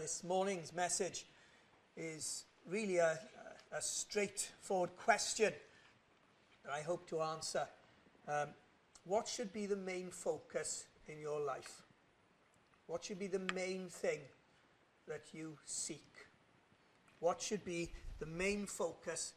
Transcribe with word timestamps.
This 0.00 0.24
morning's 0.24 0.72
message 0.72 1.24
is 1.96 2.44
really 2.68 2.96
a, 2.96 3.16
a 3.72 3.80
straightforward 3.80 4.96
question 4.96 5.52
that 6.64 6.72
I 6.72 6.80
hope 6.80 7.08
to 7.10 7.20
answer. 7.20 7.66
Um, 8.26 8.48
what 9.04 9.28
should 9.28 9.52
be 9.52 9.66
the 9.66 9.76
main 9.76 10.10
focus 10.10 10.86
in 11.06 11.20
your 11.20 11.40
life? 11.40 11.82
What 12.86 13.04
should 13.04 13.20
be 13.20 13.28
the 13.28 13.46
main 13.54 13.88
thing 13.88 14.18
that 15.06 15.22
you 15.32 15.56
seek? 15.64 16.26
What 17.20 17.40
should 17.40 17.64
be 17.64 17.90
the 18.18 18.26
main 18.26 18.66
focus 18.66 19.34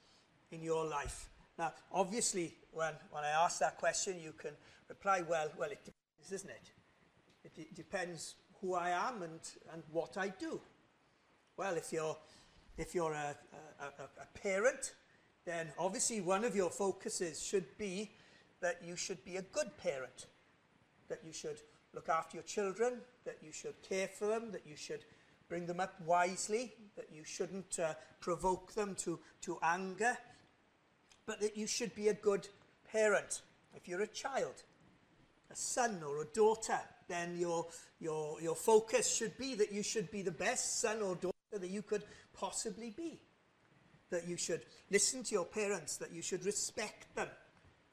in 0.52 0.64
your 0.64 0.86
life? 0.86 1.30
Now, 1.60 1.74
obviously, 1.92 2.55
when, 2.71 2.94
when 3.12 3.24
I 3.24 3.30
ask 3.30 3.60
that 3.60 3.78
question, 3.78 4.20
you 4.20 4.32
can 4.32 4.52
reply, 4.89 5.24
well, 5.28 5.50
well, 5.58 5.70
it 5.70 5.86
depends, 5.86 6.32
isn't 6.32 6.50
it? 6.50 6.71
It, 7.44 7.52
it 7.62 7.76
depends 7.76 8.36
who 8.62 8.76
I 8.76 8.89
am 8.89 9.21
and, 9.24 9.39
and 9.74 9.84
what 9.92 10.18
I 10.18 10.30
do. 10.30 10.60
Well, 11.57 11.76
if 11.76 11.92
you're, 11.92 12.18
if 12.78 12.93
you're 12.93 13.14
a, 13.14 13.36
a, 13.82 14.04
a, 14.04 14.39
parent, 14.39 14.93
then 15.46 15.68
obviously 15.79 16.21
one 16.21 16.43
of 16.43 16.56
your 16.56 16.70
focuses 16.70 17.42
should 17.43 17.78
be 17.78 18.12
that 18.62 18.82
you 18.86 18.96
should 18.96 19.24
be 19.25 19.38
a 19.38 19.42
good 19.42 19.75
parent, 19.78 20.28
that 21.10 21.21
you 21.25 21.34
should 21.34 21.57
look 21.93 22.10
after 22.10 22.38
your 22.38 22.43
children, 22.43 22.93
that 23.25 23.38
you 23.42 23.51
should 23.51 23.82
care 23.82 24.07
for 24.07 24.28
them, 24.28 24.51
that 24.51 24.68
you 24.68 24.76
should 24.76 25.04
bring 25.50 25.65
them 25.65 25.79
up 25.79 26.00
wisely, 26.06 26.74
that 26.96 27.07
you 27.12 27.24
shouldn't 27.24 27.79
uh, 27.79 27.93
provoke 28.20 28.74
them 28.74 28.96
to, 28.96 29.20
to 29.42 29.57
anger, 29.64 30.18
but 31.26 31.39
that 31.39 31.57
you 31.57 31.68
should 31.68 31.93
be 31.96 32.09
a 32.09 32.14
good 32.14 32.48
parent. 32.92 33.42
If 33.76 33.88
you're 33.88 34.02
a 34.02 34.08
child, 34.08 34.64
a 35.52 35.56
son 35.56 36.02
or 36.06 36.22
a 36.22 36.26
daughter, 36.26 36.80
then 37.08 37.38
your, 37.38 37.67
your, 38.00 38.42
your 38.42 38.56
focus 38.56 39.14
should 39.14 39.38
be 39.38 39.56
that 39.56 39.72
you 39.72 39.84
should 39.84 40.11
be 40.11 40.22
the 40.22 40.31
best 40.31 40.81
son 40.81 41.02
or 41.02 41.16
daughter 41.16 41.34
that 41.53 41.70
you 41.70 41.81
could 41.81 42.03
possibly 42.34 42.94
be. 42.95 43.22
That 44.09 44.28
you 44.28 44.38
should 44.38 44.62
listen 44.90 45.23
to 45.23 45.34
your 45.34 45.46
parents, 45.46 45.98
that 45.98 46.14
you 46.14 46.22
should 46.22 46.46
respect 46.46 47.14
them, 47.16 47.28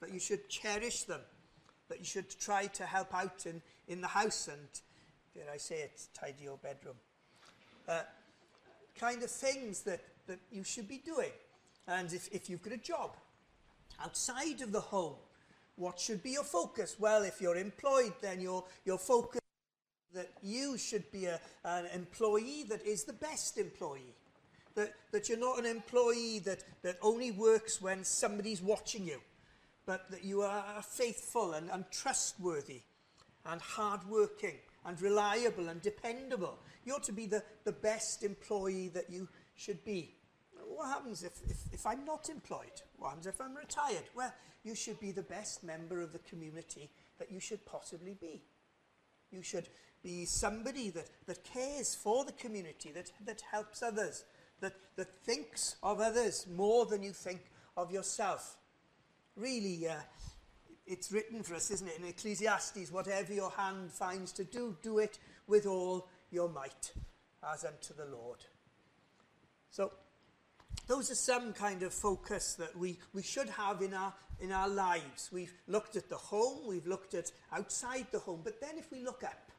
that 0.01 0.13
you 0.13 0.19
should 0.19 0.47
cherish 0.49 1.03
them, 1.03 1.21
that 1.89 1.99
you 1.99 2.05
should 2.05 2.29
try 2.39 2.67
to 2.67 2.85
help 2.85 3.13
out 3.13 3.45
in, 3.45 3.61
in 3.87 4.01
the 4.01 4.07
house 4.07 4.47
and, 4.47 4.67
dare 5.33 5.51
I 5.53 5.57
say 5.57 5.81
it, 5.81 6.01
tidy 6.13 6.43
your 6.43 6.57
bedroom. 6.57 6.95
Uh, 7.87 8.01
kind 8.97 9.21
of 9.23 9.29
things 9.29 9.81
that, 9.81 10.01
that 10.27 10.39
you 10.51 10.63
should 10.63 10.87
be 10.87 10.97
doing. 10.97 11.31
And 11.87 12.11
if, 12.13 12.29
if 12.33 12.49
you've 12.49 12.61
got 12.61 12.73
a 12.73 12.77
job 12.77 13.15
outside 14.01 14.61
of 14.61 14.71
the 14.71 14.81
home, 14.81 15.15
what 15.75 15.99
should 15.99 16.23
be 16.23 16.31
your 16.31 16.43
focus? 16.43 16.95
Well, 16.99 17.23
if 17.23 17.41
you're 17.41 17.57
employed, 17.57 18.13
then 18.21 18.39
your, 18.39 18.63
your 18.85 18.97
focus 18.97 19.41
that 20.13 20.31
you 20.41 20.77
should 20.77 21.11
be 21.11 21.25
a, 21.25 21.39
an 21.63 21.85
employee 21.93 22.65
that 22.69 22.85
is 22.85 23.03
the 23.03 23.13
best 23.13 23.57
employee. 23.57 24.15
That, 24.75 24.93
that 25.11 25.29
you're 25.29 25.37
not 25.37 25.59
an 25.59 25.65
employee 25.65 26.39
that, 26.39 26.63
that 26.81 26.97
only 27.01 27.31
works 27.31 27.81
when 27.81 28.03
somebody's 28.03 28.61
watching 28.61 29.05
you, 29.07 29.21
but 29.85 30.09
that 30.11 30.23
you 30.23 30.41
are 30.41 30.81
faithful 30.81 31.53
and, 31.53 31.69
and 31.69 31.85
trustworthy 31.91 32.81
and 33.45 33.61
hardworking 33.61 34.55
and 34.85 35.01
reliable 35.01 35.69
and 35.69 35.81
dependable. 35.81 36.57
You 36.85 36.93
ought 36.93 37.03
to 37.05 37.13
be 37.13 37.25
the, 37.25 37.43
the 37.63 37.71
best 37.71 38.23
employee 38.23 38.89
that 38.89 39.09
you 39.09 39.27
should 39.55 39.83
be. 39.85 40.13
What 40.75 40.89
happens 40.89 41.23
if, 41.23 41.31
if, 41.49 41.57
if 41.71 41.85
I'm 41.85 42.03
not 42.03 42.29
employed? 42.29 42.81
What 42.97 43.09
happens 43.09 43.27
if 43.27 43.39
I'm 43.39 43.55
retired? 43.55 44.03
Well, 44.13 44.33
you 44.65 44.75
should 44.75 44.99
be 44.99 45.11
the 45.11 45.21
best 45.21 45.63
member 45.63 46.01
of 46.01 46.11
the 46.11 46.19
community 46.19 46.89
that 47.17 47.31
you 47.31 47.39
should 47.39 47.65
possibly 47.65 48.17
be. 48.19 48.43
You 49.31 49.41
should 49.41 49.69
be 50.03 50.25
somebody 50.25 50.89
that, 50.89 51.09
that 51.27 51.45
cares 51.45 51.95
for 51.95 52.25
the 52.25 52.33
community, 52.33 52.91
that, 52.91 53.09
that 53.25 53.41
helps 53.49 53.81
others, 53.81 54.25
that, 54.59 54.73
that 54.97 55.23
thinks 55.23 55.77
of 55.81 56.01
others 56.01 56.45
more 56.53 56.85
than 56.85 57.03
you 57.03 57.13
think 57.13 57.41
of 57.77 57.89
yourself. 57.89 58.57
Really, 59.37 59.87
uh, 59.87 59.95
it's 60.85 61.09
written 61.09 61.41
for 61.41 61.55
us, 61.55 61.71
isn't 61.71 61.87
it, 61.87 61.99
in 61.99 62.05
Ecclesiastes, 62.05 62.91
whatever 62.91 63.33
your 63.33 63.51
hand 63.51 63.93
finds 63.93 64.33
to 64.33 64.43
do, 64.43 64.75
do 64.83 64.99
it 64.99 65.19
with 65.47 65.65
all 65.65 66.09
your 66.31 66.49
might, 66.49 66.91
as 67.53 67.63
unto 67.63 67.93
the 67.93 68.05
Lord. 68.05 68.39
So, 69.69 69.91
those 70.87 71.09
are 71.11 71.15
some 71.15 71.53
kind 71.53 71.83
of 71.83 71.93
focus 71.93 72.53
that 72.55 72.77
we, 72.77 72.99
we 73.13 73.23
should 73.23 73.49
have 73.49 73.81
in 73.81 73.93
our, 73.93 74.13
in 74.39 74.51
our 74.51 74.67
lives. 74.67 75.29
We've 75.31 75.53
looked 75.67 75.95
at 75.95 76.09
the 76.09 76.17
home, 76.17 76.67
we've 76.67 76.87
looked 76.87 77.13
at 77.13 77.31
outside 77.51 78.07
the 78.11 78.19
home, 78.19 78.41
but 78.43 78.61
then 78.61 78.77
if 78.77 78.91
we 78.91 79.03
look 79.03 79.23
up, 79.23 79.51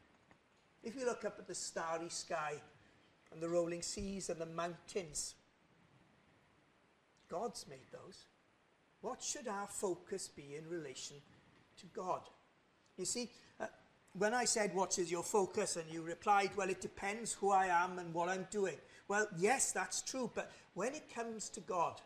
if 0.82 0.94
we 0.94 1.04
look 1.04 1.24
up 1.24 1.36
at 1.38 1.48
the 1.48 1.54
starry 1.54 2.08
sky 2.08 2.54
and 3.32 3.42
the 3.42 3.48
rolling 3.48 3.82
seas 3.82 4.30
and 4.30 4.40
the 4.40 4.46
mountains, 4.46 5.34
God's 7.28 7.66
made 7.68 7.90
those. 7.92 8.26
What 9.00 9.22
should 9.22 9.48
our 9.48 9.66
focus 9.66 10.28
be 10.28 10.56
in 10.56 10.68
relation 10.68 11.16
to 11.78 11.86
God? 11.86 12.22
You 12.96 13.04
see, 13.04 13.30
uh, 13.60 13.66
when 14.14 14.32
I 14.32 14.44
said, 14.44 14.74
What 14.74 14.98
is 14.98 15.10
your 15.10 15.22
focus? 15.22 15.76
and 15.76 15.90
you 15.90 16.02
replied, 16.02 16.50
Well, 16.56 16.70
it 16.70 16.80
depends 16.80 17.32
who 17.32 17.50
I 17.50 17.66
am 17.66 17.98
and 17.98 18.14
what 18.14 18.28
I'm 18.28 18.46
doing. 18.50 18.76
Well, 19.08 19.28
yes, 19.38 19.72
that's 19.72 20.02
true, 20.02 20.30
but 20.34 20.52
when 20.74 20.94
it 20.94 21.14
comes 21.14 21.48
to 21.50 21.60
God, 21.60 22.00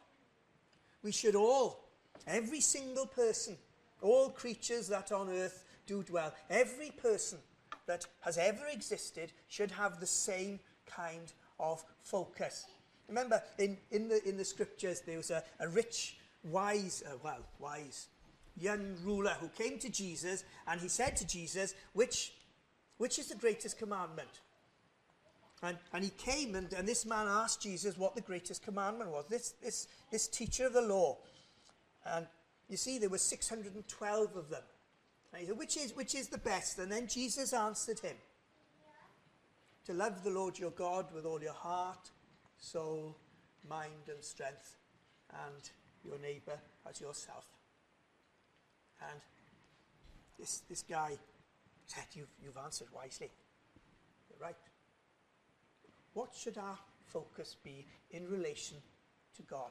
we 1.02 1.12
should 1.12 1.34
all, 1.34 1.88
every 2.26 2.60
single 2.60 3.06
person, 3.06 3.56
all 4.02 4.28
creatures 4.30 4.88
that 4.88 5.12
on 5.12 5.30
earth 5.30 5.64
do 5.86 6.02
dwell, 6.02 6.34
every 6.50 6.90
person 6.90 7.38
that 7.86 8.06
has 8.20 8.38
ever 8.38 8.66
existed 8.70 9.32
should 9.48 9.70
have 9.70 9.98
the 9.98 10.06
same 10.06 10.60
kind 10.86 11.32
of 11.58 11.82
focus. 12.02 12.66
Remember, 13.08 13.42
in, 13.58 13.76
in, 13.90 14.08
the, 14.08 14.26
in 14.28 14.36
the 14.36 14.44
scriptures, 14.44 15.00
there 15.00 15.16
was 15.16 15.30
a, 15.30 15.42
a 15.58 15.68
rich, 15.68 16.18
wise, 16.44 17.02
uh, 17.06 17.16
well, 17.24 17.40
wise, 17.58 18.08
young 18.56 18.94
ruler 19.02 19.34
who 19.40 19.48
came 19.48 19.78
to 19.78 19.88
Jesus 19.88 20.44
and 20.66 20.80
he 20.80 20.88
said 20.88 21.16
to 21.16 21.26
Jesus, 21.26 21.74
Which, 21.92 22.34
which 22.98 23.18
is 23.18 23.28
the 23.28 23.36
greatest 23.36 23.78
commandment? 23.78 24.40
And, 25.62 25.76
and 25.92 26.02
he 26.02 26.10
came, 26.10 26.54
and, 26.54 26.72
and 26.72 26.88
this 26.88 27.04
man 27.04 27.26
asked 27.28 27.62
Jesus 27.62 27.98
what 27.98 28.14
the 28.14 28.22
greatest 28.22 28.62
commandment 28.62 29.10
was. 29.10 29.26
This, 29.28 29.54
this, 29.62 29.88
this 30.10 30.26
teacher 30.26 30.66
of 30.66 30.72
the 30.72 30.80
law. 30.80 31.18
And 32.06 32.26
you 32.68 32.76
see, 32.76 32.98
there 32.98 33.10
were 33.10 33.18
612 33.18 34.36
of 34.36 34.48
them. 34.48 34.62
And 35.32 35.42
he 35.42 35.48
said, 35.48 35.58
which 35.58 35.76
is, 35.76 35.94
which 35.94 36.14
is 36.14 36.28
the 36.28 36.38
best? 36.38 36.78
And 36.78 36.90
then 36.90 37.06
Jesus 37.06 37.52
answered 37.52 38.00
him 38.00 38.16
to 39.86 39.92
love 39.92 40.24
the 40.24 40.30
Lord 40.30 40.58
your 40.58 40.70
God 40.70 41.06
with 41.14 41.26
all 41.26 41.42
your 41.42 41.52
heart, 41.52 42.10
soul, 42.58 43.16
mind, 43.68 44.08
and 44.08 44.24
strength, 44.24 44.76
and 45.30 45.70
your 46.04 46.18
neighbor 46.18 46.58
as 46.88 47.00
yourself. 47.00 47.46
And 49.10 49.20
this, 50.38 50.62
this 50.68 50.82
guy 50.82 51.18
said, 51.86 52.04
you've, 52.14 52.32
you've 52.42 52.56
answered 52.56 52.88
wisely. 52.94 53.30
You're 54.30 54.46
right. 54.46 54.56
What 56.12 56.34
should 56.34 56.58
our 56.58 56.78
focus 57.06 57.56
be 57.62 57.86
in 58.10 58.28
relation 58.28 58.78
to 59.36 59.42
God? 59.42 59.70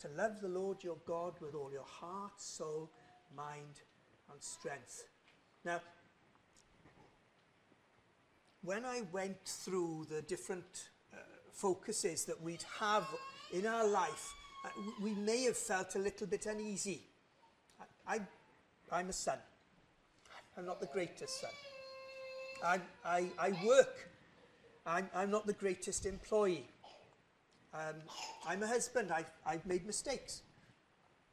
To 0.00 0.08
love 0.16 0.40
the 0.40 0.48
Lord 0.48 0.84
your 0.84 0.98
God 1.06 1.34
with 1.40 1.54
all 1.54 1.72
your 1.72 1.86
heart, 1.86 2.40
soul, 2.40 2.90
mind, 3.36 3.80
and 4.30 4.42
strength. 4.42 5.04
Now, 5.64 5.80
when 8.62 8.84
I 8.84 9.02
went 9.12 9.44
through 9.44 10.06
the 10.10 10.22
different 10.22 10.88
uh, 11.12 11.16
focuses 11.52 12.24
that 12.26 12.40
we'd 12.40 12.64
have 12.78 13.06
in 13.52 13.66
our 13.66 13.86
life, 13.86 14.34
uh, 14.64 14.68
we 15.00 15.14
may 15.14 15.44
have 15.44 15.56
felt 15.56 15.94
a 15.94 15.98
little 15.98 16.26
bit 16.26 16.46
uneasy. 16.46 17.02
I, 18.06 18.20
I, 18.90 19.00
am 19.00 19.08
a 19.08 19.12
son. 19.12 19.38
I'm 20.56 20.66
not 20.66 20.80
the 20.80 20.86
greatest 20.86 21.40
son. 21.40 21.50
I, 22.64 22.80
I, 23.04 23.26
I 23.38 23.50
work 23.64 24.08
I'm, 24.88 25.10
I'm 25.14 25.30
not 25.30 25.46
the 25.46 25.52
greatest 25.52 26.06
employee. 26.06 26.66
Um, 27.74 27.96
I'm 28.46 28.62
a 28.62 28.66
husband. 28.66 29.12
I've, 29.12 29.30
I've 29.44 29.64
made 29.66 29.86
mistakes. 29.86 30.42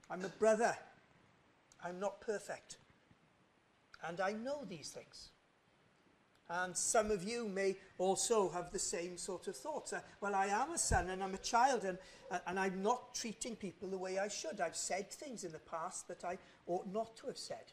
I'm 0.10 0.26
a 0.26 0.30
brother. 0.30 0.76
I'm 1.84 2.00
not 2.00 2.20
perfect. 2.20 2.78
And 4.06 4.20
I 4.20 4.34
know 4.34 4.66
these 4.68 4.90
things. 4.90 5.30
And 6.50 6.76
some 6.78 7.10
of 7.10 7.24
you 7.24 7.48
may 7.48 7.76
also 7.98 8.50
have 8.50 8.72
the 8.72 8.78
same 8.78 9.18
sort 9.18 9.48
of 9.48 9.56
thoughts. 9.56 9.94
Uh, 9.94 10.02
well, 10.22 10.36
I 10.36 10.48
am 10.48 10.72
a 10.72 10.78
son 10.78 11.10
and 11.10 11.24
I'm 11.24 11.34
a 11.34 11.40
child, 11.40 11.86
and, 11.86 11.98
uh, 12.30 12.40
and 12.46 12.60
I'm 12.60 12.84
not 12.84 13.16
treating 13.16 13.56
people 13.56 13.88
the 13.88 13.98
way 13.98 14.20
I 14.20 14.28
should. 14.28 14.62
I've 14.62 14.76
said 14.76 15.10
things 15.10 15.44
in 15.44 15.52
the 15.52 15.60
past 15.60 16.08
that 16.10 16.24
I 16.24 16.38
ought 16.68 16.86
not 16.92 17.16
to 17.18 17.28
have 17.28 17.38
said. 17.38 17.72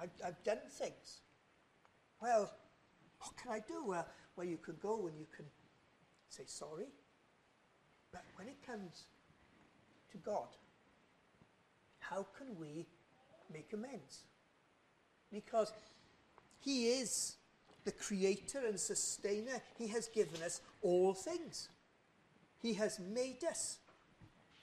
I've, 0.00 0.10
I've 0.24 0.42
done 0.42 0.60
things. 0.70 1.20
Well, 2.22 2.50
what 3.20 3.36
can 3.36 3.50
I 3.52 3.58
do? 3.58 3.84
Well, 3.84 4.06
where 4.36 4.46
you 4.46 4.58
can 4.58 4.76
go 4.80 5.06
and 5.06 5.18
you 5.18 5.26
can 5.34 5.44
say 6.28 6.44
sorry. 6.46 6.86
But 8.12 8.24
when 8.36 8.48
it 8.48 8.64
comes 8.64 9.04
to 10.12 10.18
God, 10.18 10.48
how 11.98 12.26
can 12.38 12.56
we 12.58 12.86
make 13.52 13.72
amends? 13.72 14.24
Because 15.32 15.72
He 16.60 16.86
is 16.86 17.36
the 17.84 17.92
creator 17.92 18.60
and 18.66 18.78
sustainer. 18.78 19.60
He 19.78 19.88
has 19.88 20.08
given 20.08 20.42
us 20.42 20.60
all 20.82 21.14
things. 21.14 21.68
He 22.60 22.74
has 22.74 22.98
made 22.98 23.44
us. 23.48 23.78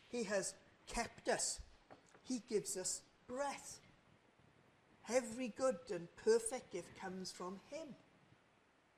He 0.09 0.23
has 0.23 0.53
kept 0.87 1.29
us. 1.29 1.59
He 2.23 2.41
gives 2.49 2.77
us 2.77 3.01
breath. 3.27 3.79
Every 5.09 5.49
good 5.49 5.75
and 5.91 6.07
perfect 6.23 6.71
gift 6.71 6.97
comes 6.99 7.31
from 7.31 7.59
Him. 7.69 7.87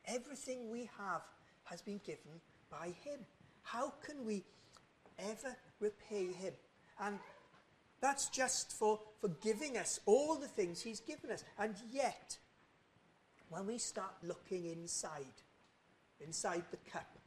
Everything 0.07 0.69
we 0.71 0.89
have 0.97 1.21
has 1.65 1.81
been 1.81 1.99
given 2.05 2.39
by 2.69 2.93
Him. 3.03 3.19
How 3.63 3.93
can 4.05 4.25
we 4.25 4.43
ever 5.19 5.55
repay 5.79 6.31
Him? 6.31 6.53
And 6.99 7.19
that's 8.01 8.27
just 8.29 8.71
for, 8.73 8.99
for 9.19 9.29
giving 9.41 9.77
us 9.77 9.99
all 10.05 10.35
the 10.35 10.47
things 10.47 10.81
He's 10.81 10.99
given 10.99 11.31
us. 11.31 11.43
And 11.57 11.75
yet, 11.91 12.37
when 13.49 13.65
we 13.65 13.77
start 13.77 14.13
looking 14.23 14.65
inside, 14.67 15.25
inside 16.19 16.63
the 16.71 16.91
cup, 16.91 17.17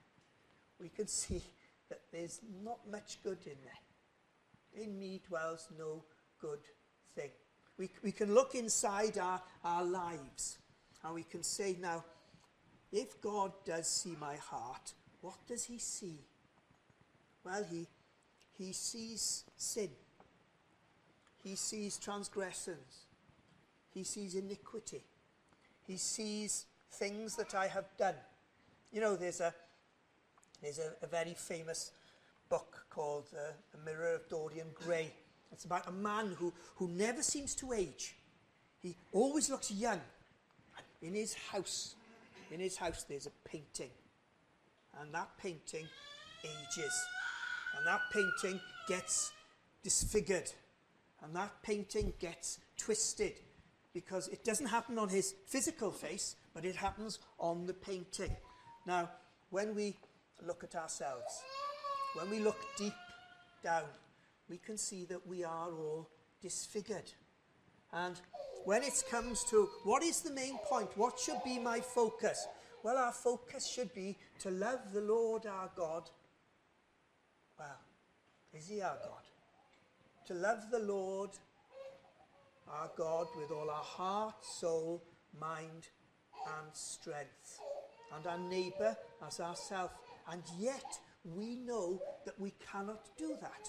we 0.80 0.88
can 0.88 1.06
see 1.08 1.42
that 1.88 2.00
there's 2.12 2.40
not 2.64 2.78
much 2.90 3.18
good 3.22 3.38
in 3.46 3.56
there. 3.64 4.84
In 4.84 4.98
me 4.98 5.20
dwells 5.26 5.68
no 5.78 6.04
good 6.40 6.60
thing. 7.14 7.30
We, 7.78 7.90
we 8.02 8.12
can 8.12 8.34
look 8.34 8.54
inside 8.54 9.18
our, 9.18 9.40
our 9.64 9.84
lives 9.84 10.58
and 11.04 11.14
we 11.14 11.22
can 11.22 11.42
say, 11.42 11.76
now, 11.80 12.04
if 12.92 13.20
God 13.20 13.52
does 13.64 13.86
see 13.86 14.16
my 14.20 14.36
heart, 14.36 14.92
what 15.20 15.36
does 15.46 15.64
he 15.64 15.78
see? 15.78 16.20
Well, 17.44 17.64
he, 17.70 17.86
he 18.56 18.72
sees 18.72 19.44
sin. 19.56 19.90
He 21.42 21.54
sees 21.54 21.98
transgressions. 21.98 23.06
He 23.92 24.04
sees 24.04 24.34
iniquity. 24.34 25.02
He 25.86 25.96
sees 25.96 26.66
things 26.92 27.36
that 27.36 27.54
I 27.54 27.66
have 27.68 27.86
done. 27.96 28.14
You 28.92 29.00
know, 29.00 29.16
there's 29.16 29.40
a, 29.40 29.54
there's 30.62 30.78
a, 30.78 30.92
a 31.02 31.06
very 31.06 31.34
famous 31.34 31.92
book 32.48 32.86
called 32.90 33.26
uh, 33.34 33.52
The 33.72 33.78
Mirror 33.90 34.14
of 34.14 34.28
Dorian 34.28 34.68
Gray. 34.74 35.12
It's 35.52 35.64
about 35.64 35.88
a 35.88 35.92
man 35.92 36.36
who, 36.38 36.52
who 36.76 36.88
never 36.88 37.22
seems 37.22 37.54
to 37.56 37.72
age. 37.72 38.16
He 38.80 38.96
always 39.12 39.50
looks 39.50 39.70
young. 39.70 40.00
In 41.00 41.14
his 41.14 41.34
house, 41.34 41.94
in 42.50 42.60
his 42.60 42.76
house, 42.76 43.04
there's 43.08 43.26
a 43.26 43.48
painting. 43.48 43.90
And 45.00 45.12
that 45.14 45.30
painting 45.38 45.86
ages. 46.44 47.06
And 47.76 47.86
that 47.86 48.00
painting 48.12 48.60
gets 48.88 49.32
disfigured. 49.82 50.52
And 51.22 51.34
that 51.36 51.62
painting 51.62 52.12
gets 52.18 52.58
twisted 52.76 53.34
because 53.92 54.28
it 54.28 54.44
doesn't 54.44 54.66
happen 54.66 54.98
on 54.98 55.08
his 55.08 55.34
physical 55.46 55.90
face, 55.90 56.36
but 56.54 56.64
it 56.64 56.76
happens 56.76 57.18
on 57.38 57.66
the 57.66 57.74
painting. 57.74 58.34
Now, 58.86 59.10
when 59.50 59.74
we 59.74 59.96
look 60.46 60.62
at 60.62 60.74
ourselves, 60.74 61.42
when 62.14 62.30
we 62.30 62.38
look 62.38 62.58
deep 62.76 62.92
down, 63.62 63.84
we 64.48 64.58
can 64.58 64.78
see 64.78 65.04
that 65.06 65.26
we 65.26 65.44
are 65.44 65.70
all 65.72 66.08
disfigured. 66.40 67.12
And 67.92 68.20
when 68.64 68.82
it 68.82 69.02
comes 69.10 69.44
to 69.44 69.68
what 69.84 70.02
is 70.02 70.20
the 70.20 70.32
main 70.32 70.58
point, 70.58 70.90
what 70.96 71.18
should 71.18 71.42
be 71.44 71.58
my 71.58 71.80
focus? 71.80 72.46
Well, 72.82 72.96
our 72.96 73.12
focus 73.12 73.66
should 73.66 73.92
be 73.94 74.16
to 74.40 74.50
love 74.50 74.92
the 74.92 75.00
Lord 75.00 75.46
our 75.46 75.70
God. 75.76 76.08
Well, 77.58 77.80
is 78.54 78.68
He 78.68 78.80
our 78.80 78.98
God? 79.02 79.22
To 80.26 80.34
love 80.34 80.70
the 80.70 80.78
Lord 80.78 81.30
our 82.70 82.90
God 82.96 83.28
with 83.36 83.50
all 83.50 83.70
our 83.70 83.82
heart, 83.82 84.44
soul, 84.44 85.02
mind, 85.40 85.88
and 86.46 86.68
strength, 86.72 87.60
and 88.14 88.26
our 88.26 88.38
neighbour 88.38 88.96
as 89.26 89.40
ourselves. 89.40 89.92
And 90.30 90.42
yet, 90.58 90.98
we 91.24 91.56
know 91.56 92.00
that 92.24 92.38
we 92.38 92.52
cannot 92.72 93.08
do 93.16 93.36
that. 93.40 93.68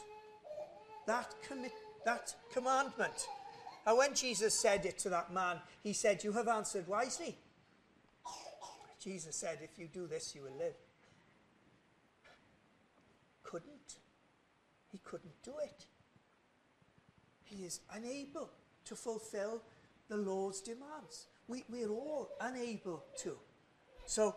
That, 1.08 1.34
commit, 1.48 1.72
that 2.06 2.36
commandment. 2.54 3.28
And 3.90 3.98
when 3.98 4.14
Jesus 4.14 4.54
said 4.54 4.86
it 4.86 5.00
to 5.00 5.10
that 5.10 5.34
man, 5.34 5.58
he 5.82 5.94
said, 5.94 6.24
You 6.24 6.32
have 6.34 6.48
answered 6.48 6.88
wisely. 6.88 7.36
Jesus 9.04 9.36
said, 9.36 9.58
If 9.64 9.80
you 9.80 9.88
do 9.92 10.06
this, 10.06 10.36
you 10.36 10.44
will 10.44 10.56
live. 10.60 10.76
Couldn't. 13.42 13.96
He 14.92 15.00
couldn't 15.04 15.42
do 15.42 15.54
it. 15.64 15.88
He 17.46 17.66
is 17.66 17.80
unable 17.92 18.52
to 18.86 18.96
fulfill 18.96 19.64
the 20.08 20.18
Lord's 20.18 20.62
demands. 20.62 21.26
We, 21.48 21.64
we're 21.68 21.90
all 21.90 22.30
unable 22.42 23.04
to. 23.24 23.36
So, 24.06 24.36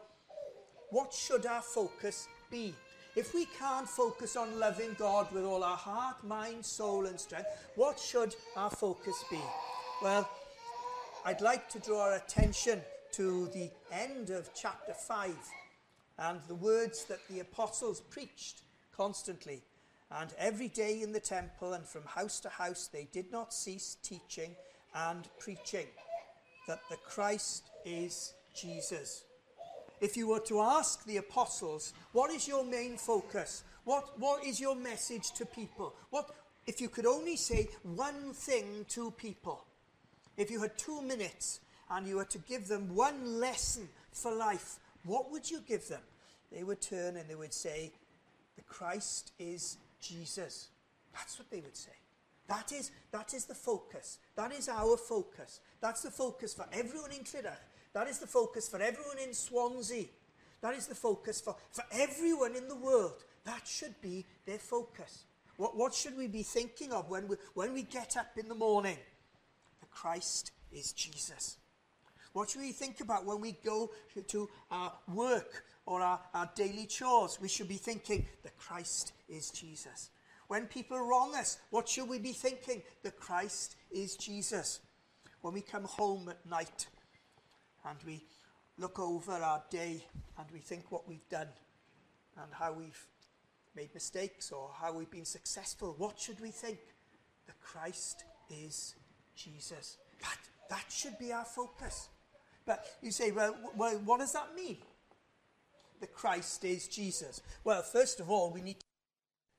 what 0.88 1.12
should 1.12 1.44
our 1.44 1.60
focus 1.60 2.26
be? 2.50 2.74
If 3.14 3.34
we 3.34 3.44
can't 3.58 3.88
focus 3.88 4.36
on 4.36 4.58
loving 4.58 4.96
God 4.98 5.30
with 5.32 5.44
all 5.44 5.62
our 5.62 5.76
heart, 5.76 6.24
mind, 6.24 6.64
soul, 6.64 7.04
and 7.04 7.20
strength, 7.20 7.48
what 7.74 8.00
should 8.00 8.34
our 8.56 8.70
focus 8.70 9.22
be? 9.30 9.40
Well, 10.02 10.26
I'd 11.26 11.42
like 11.42 11.68
to 11.70 11.78
draw 11.78 12.04
our 12.04 12.14
attention 12.14 12.80
to 13.12 13.48
the 13.48 13.70
end 13.92 14.30
of 14.30 14.48
chapter 14.54 14.94
5 14.94 15.36
and 16.20 16.40
the 16.48 16.54
words 16.54 17.04
that 17.04 17.18
the 17.28 17.40
apostles 17.40 18.00
preached 18.00 18.62
constantly. 18.96 19.62
And 20.10 20.32
every 20.38 20.68
day 20.68 21.02
in 21.02 21.12
the 21.12 21.20
temple 21.20 21.74
and 21.74 21.84
from 21.84 22.04
house 22.06 22.40
to 22.40 22.48
house, 22.48 22.88
they 22.90 23.08
did 23.12 23.30
not 23.30 23.52
cease 23.52 23.98
teaching 24.02 24.56
and 24.94 25.28
preaching 25.38 25.86
that 26.66 26.80
the 26.88 26.96
Christ 26.96 27.64
is 27.84 28.32
Jesus. 28.54 29.24
If 30.02 30.16
you 30.16 30.26
were 30.26 30.40
to 30.40 30.60
ask 30.60 31.04
the 31.04 31.18
apostles, 31.18 31.94
what 32.10 32.32
is 32.32 32.48
your 32.48 32.64
main 32.64 32.96
focus? 32.96 33.62
What, 33.84 34.18
what 34.18 34.44
is 34.44 34.60
your 34.60 34.74
message 34.74 35.30
to 35.34 35.46
people? 35.46 35.94
What, 36.10 36.28
if 36.66 36.80
you 36.80 36.88
could 36.88 37.06
only 37.06 37.36
say 37.36 37.68
one 37.84 38.32
thing 38.34 38.84
to 38.88 39.12
people, 39.12 39.64
if 40.36 40.50
you 40.50 40.60
had 40.60 40.76
two 40.76 41.00
minutes 41.02 41.60
and 41.88 42.04
you 42.04 42.16
were 42.16 42.24
to 42.24 42.38
give 42.38 42.66
them 42.66 42.92
one 42.96 43.38
lesson 43.38 43.88
for 44.10 44.34
life, 44.34 44.80
what 45.04 45.30
would 45.30 45.48
you 45.48 45.60
give 45.60 45.86
them? 45.86 46.02
They 46.50 46.64
would 46.64 46.80
turn 46.80 47.16
and 47.16 47.30
they 47.30 47.36
would 47.36 47.54
say, 47.54 47.92
The 48.56 48.62
Christ 48.62 49.30
is 49.38 49.76
Jesus. 50.00 50.70
That's 51.14 51.38
what 51.38 51.48
they 51.48 51.60
would 51.60 51.76
say. 51.76 51.92
That 52.48 52.72
is, 52.72 52.90
that 53.12 53.34
is 53.34 53.44
the 53.44 53.54
focus. 53.54 54.18
That 54.34 54.52
is 54.52 54.68
our 54.68 54.96
focus. 54.96 55.60
That's 55.80 56.02
the 56.02 56.10
focus 56.10 56.54
for 56.54 56.66
everyone 56.72 57.12
in 57.12 57.22
Clydach. 57.22 57.56
That 57.94 58.08
is 58.08 58.18
the 58.18 58.26
focus 58.26 58.68
for 58.68 58.80
everyone 58.80 59.18
in 59.18 59.34
Swansea. 59.34 60.06
That 60.62 60.74
is 60.74 60.86
the 60.86 60.94
focus 60.94 61.40
for, 61.40 61.56
for 61.70 61.84
everyone 61.92 62.56
in 62.56 62.68
the 62.68 62.76
world. 62.76 63.24
That 63.44 63.66
should 63.66 64.00
be 64.00 64.24
their 64.46 64.58
focus. 64.58 65.24
What, 65.56 65.76
what 65.76 65.92
should 65.92 66.16
we 66.16 66.28
be 66.28 66.42
thinking 66.42 66.92
of 66.92 67.10
when 67.10 67.28
we, 67.28 67.36
when 67.54 67.74
we 67.74 67.82
get 67.82 68.16
up 68.16 68.38
in 68.38 68.48
the 68.48 68.54
morning? 68.54 68.96
The 69.80 69.86
Christ 69.86 70.52
is 70.70 70.92
Jesus. 70.92 71.56
What 72.32 72.48
should 72.48 72.62
we 72.62 72.72
think 72.72 73.00
about 73.00 73.26
when 73.26 73.40
we 73.40 73.52
go 73.64 73.90
to 74.28 74.48
our 74.70 74.92
work 75.12 75.64
or 75.84 76.00
our, 76.00 76.20
our 76.32 76.50
daily 76.54 76.86
chores? 76.86 77.38
We 77.42 77.48
should 77.48 77.68
be 77.68 77.74
thinking, 77.74 78.24
the 78.42 78.50
Christ 78.50 79.12
is 79.28 79.50
Jesus. 79.50 80.10
When 80.48 80.66
people 80.66 80.98
wrong 80.98 81.34
us, 81.34 81.58
what 81.70 81.88
should 81.88 82.08
we 82.08 82.18
be 82.18 82.32
thinking? 82.32 82.82
The 83.02 83.10
Christ 83.10 83.76
is 83.90 84.16
Jesus. 84.16 84.80
When 85.42 85.52
we 85.52 85.60
come 85.60 85.84
home 85.84 86.28
at 86.28 86.44
night 86.48 86.86
and 87.88 87.98
we 88.06 88.24
look 88.78 88.98
over 88.98 89.32
our 89.32 89.62
day 89.70 90.04
and 90.38 90.46
we 90.52 90.58
think 90.58 90.90
what 90.90 91.08
we've 91.08 91.28
done 91.28 91.48
and 92.36 92.52
how 92.52 92.72
we've 92.72 93.06
made 93.74 93.92
mistakes 93.94 94.50
or 94.52 94.70
how 94.80 94.92
we've 94.92 95.10
been 95.10 95.24
successful, 95.24 95.94
what 95.98 96.18
should 96.18 96.40
we 96.40 96.50
think? 96.50 96.78
The 97.46 97.52
Christ 97.60 98.24
is 98.50 98.94
Jesus. 99.34 99.98
That, 100.20 100.38
that 100.70 100.84
should 100.90 101.18
be 101.18 101.32
our 101.32 101.44
focus. 101.44 102.08
But 102.64 102.84
you 103.02 103.10
say, 103.10 103.30
well, 103.32 103.54
well, 103.76 104.00
what 104.04 104.20
does 104.20 104.32
that 104.32 104.54
mean? 104.54 104.78
The 106.00 106.06
Christ 106.06 106.64
is 106.64 106.88
Jesus. 106.88 107.40
Well, 107.64 107.82
first 107.82 108.20
of 108.20 108.30
all, 108.30 108.50
we 108.50 108.60
need 108.60 108.80
to 108.80 108.86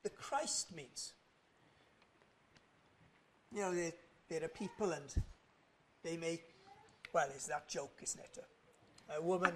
the 0.03 0.09
Christ 0.09 0.75
means. 0.75 1.13
You 3.51 3.61
know, 3.61 3.73
there, 3.73 3.93
there 4.29 4.43
are 4.43 4.49
people 4.49 4.91
and 4.91 5.05
they 6.03 6.17
may, 6.17 6.41
well, 7.13 7.27
it's 7.33 7.47
that 7.47 7.69
joke, 7.69 7.99
isn't 8.01 8.19
it? 8.19 8.43
A, 9.15 9.21
woman 9.21 9.53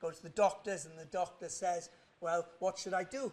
goes 0.00 0.16
to 0.18 0.24
the 0.24 0.28
doctors 0.30 0.84
and 0.84 0.98
the 0.98 1.04
doctor 1.06 1.48
says, 1.48 1.88
well, 2.20 2.46
what 2.58 2.78
should 2.78 2.94
I 2.94 3.04
do? 3.04 3.32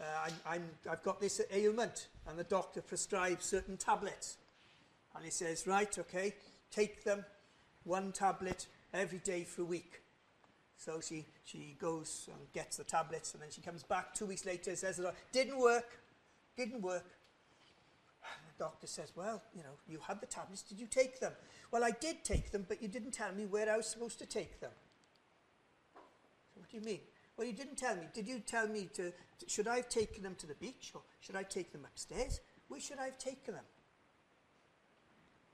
Uh, 0.00 0.04
I'm, 0.26 0.32
I'm, 0.46 0.64
I've 0.90 1.02
got 1.02 1.20
this 1.20 1.40
ailment. 1.52 2.08
And 2.26 2.38
the 2.38 2.44
doctor 2.44 2.80
prescribes 2.80 3.44
certain 3.44 3.76
tablets. 3.76 4.38
And 5.14 5.24
he 5.24 5.30
says, 5.30 5.66
right, 5.66 5.98
okay, 5.98 6.34
take 6.70 7.04
them, 7.04 7.24
one 7.84 8.12
tablet 8.12 8.66
every 8.92 9.18
day 9.18 9.44
for 9.44 9.62
a 9.62 9.66
week. 9.66 10.00
So 10.76 11.00
she, 11.00 11.24
she 11.44 11.76
goes 11.80 12.28
and 12.32 12.52
gets 12.52 12.76
the 12.76 12.84
tablets, 12.84 13.32
and 13.32 13.42
then 13.42 13.50
she 13.50 13.60
comes 13.60 13.82
back 13.82 14.14
two 14.14 14.26
weeks 14.26 14.44
later 14.44 14.70
and 14.70 14.78
says, 14.78 15.00
Didn't 15.32 15.58
work, 15.58 15.98
didn't 16.56 16.82
work. 16.82 17.04
Doctor 18.58 18.86
says, 18.86 19.12
Well, 19.16 19.42
you 19.54 19.62
know, 19.62 19.76
you 19.88 19.98
had 20.06 20.20
the 20.20 20.26
tablets, 20.26 20.62
did 20.62 20.78
you 20.78 20.86
take 20.86 21.20
them? 21.20 21.32
Well, 21.70 21.84
I 21.84 21.90
did 21.90 22.24
take 22.24 22.52
them, 22.52 22.64
but 22.68 22.82
you 22.82 22.88
didn't 22.88 23.12
tell 23.12 23.32
me 23.32 23.46
where 23.46 23.70
I 23.70 23.76
was 23.76 23.86
supposed 23.86 24.18
to 24.20 24.26
take 24.26 24.60
them. 24.60 24.70
So 25.94 26.60
what 26.60 26.70
do 26.70 26.76
you 26.76 26.82
mean? 26.82 27.00
Well, 27.36 27.46
you 27.46 27.52
didn't 27.52 27.76
tell 27.76 27.96
me. 27.96 28.02
Did 28.12 28.28
you 28.28 28.38
tell 28.38 28.68
me 28.68 28.88
to, 28.94 29.10
to 29.10 29.48
should 29.48 29.66
I 29.66 29.76
have 29.76 29.88
taken 29.88 30.22
them 30.22 30.36
to 30.36 30.46
the 30.46 30.54
beach 30.54 30.92
or 30.94 31.02
should 31.20 31.36
I 31.36 31.42
take 31.42 31.72
them 31.72 31.84
upstairs? 31.84 32.40
Where 32.68 32.80
should 32.80 32.98
I 32.98 33.06
have 33.06 33.18
taken 33.18 33.54
them? 33.54 33.64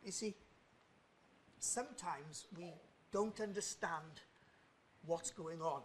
You 0.05 0.13
see, 0.13 0.35
sometimes 1.59 2.47
we 2.57 2.73
don't 3.13 3.41
understand 3.41 4.21
what's 5.07 5.31
going 5.31 5.63
on 5.63 5.81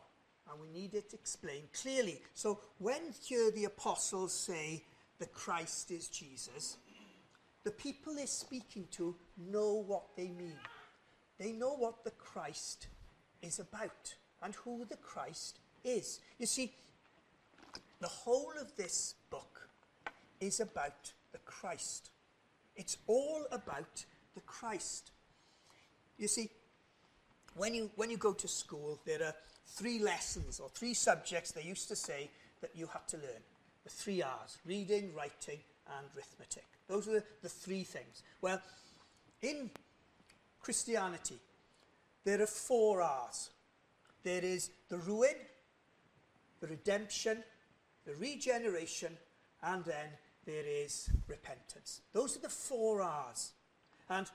and 0.52 0.62
we 0.62 0.68
need 0.70 0.94
it 0.94 1.14
explained 1.14 1.68
clearly. 1.82 2.22
So 2.34 2.60
when 2.78 3.02
here 3.24 3.52
the 3.52 3.66
apostles 3.66 4.34
say 4.34 4.84
the 5.20 5.26
Christ 5.28 5.92
is 5.92 6.08
Jesus, 6.08 6.78
the 7.66 7.72
people 7.72 8.14
they're 8.14 8.28
speaking 8.28 8.88
to 8.92 9.16
know 9.52 9.84
what 9.88 10.04
they 10.16 10.30
mean. 10.30 10.58
They 11.40 11.52
know 11.52 11.76
what 11.76 12.06
the 12.06 12.12
Christ 12.12 12.88
is 13.42 13.60
about 13.60 14.14
and 14.42 14.54
who 14.56 14.86
the 14.86 14.98
Christ 14.98 15.60
is. 15.84 16.22
You 16.38 16.46
see, 16.46 16.72
the 18.00 18.08
whole 18.08 18.54
of 18.62 18.74
this 18.78 19.16
book 19.32 19.68
is 20.40 20.60
about 20.60 21.12
the 21.32 21.40
Christ. 21.40 22.12
It's 22.76 22.98
all 23.08 23.48
about 23.52 24.06
the 24.36 24.42
Christ. 24.42 25.12
You 26.20 26.28
see, 26.28 26.50
when 27.56 27.74
you, 27.74 27.90
when 27.96 28.12
you 28.12 28.18
go 28.18 28.34
to 28.34 28.48
school, 28.48 29.00
there 29.06 29.24
are 29.24 29.34
three 29.66 29.98
lessons 29.98 30.60
or 30.60 30.70
three 30.70 30.94
subjects 30.94 31.52
they 31.52 31.64
used 31.64 31.88
to 31.88 31.96
say 31.96 32.30
that 32.62 32.76
you 32.76 32.86
had 32.86 33.08
to 33.08 33.18
learn. 33.18 33.42
The 33.84 33.90
three 33.90 34.22
R's 34.22 34.60
reading, 34.66 35.14
writing, 35.16 35.60
and 35.88 36.08
arithmetic. 36.16 36.66
Those 36.88 37.08
are 37.08 37.24
the, 37.42 37.50
three 37.50 37.84
things. 37.84 38.24
Well, 38.42 38.62
in 39.42 39.70
Christianity, 40.60 41.40
there 42.24 42.42
are 42.42 42.48
four 42.48 43.02
R's 43.02 43.50
there 44.26 44.44
is 44.44 44.72
the 44.90 44.98
ruin, 44.98 45.36
the 46.60 46.68
redemption, 46.68 47.44
the 48.06 48.16
regeneration, 48.16 49.16
and 49.62 49.86
then 49.86 50.10
there 50.46 50.66
is 50.66 51.10
repentance. 51.28 52.02
Those 52.12 52.36
are 52.36 52.42
the 52.42 52.50
four 52.50 53.04
R's. 53.04 53.52
And 54.10 54.28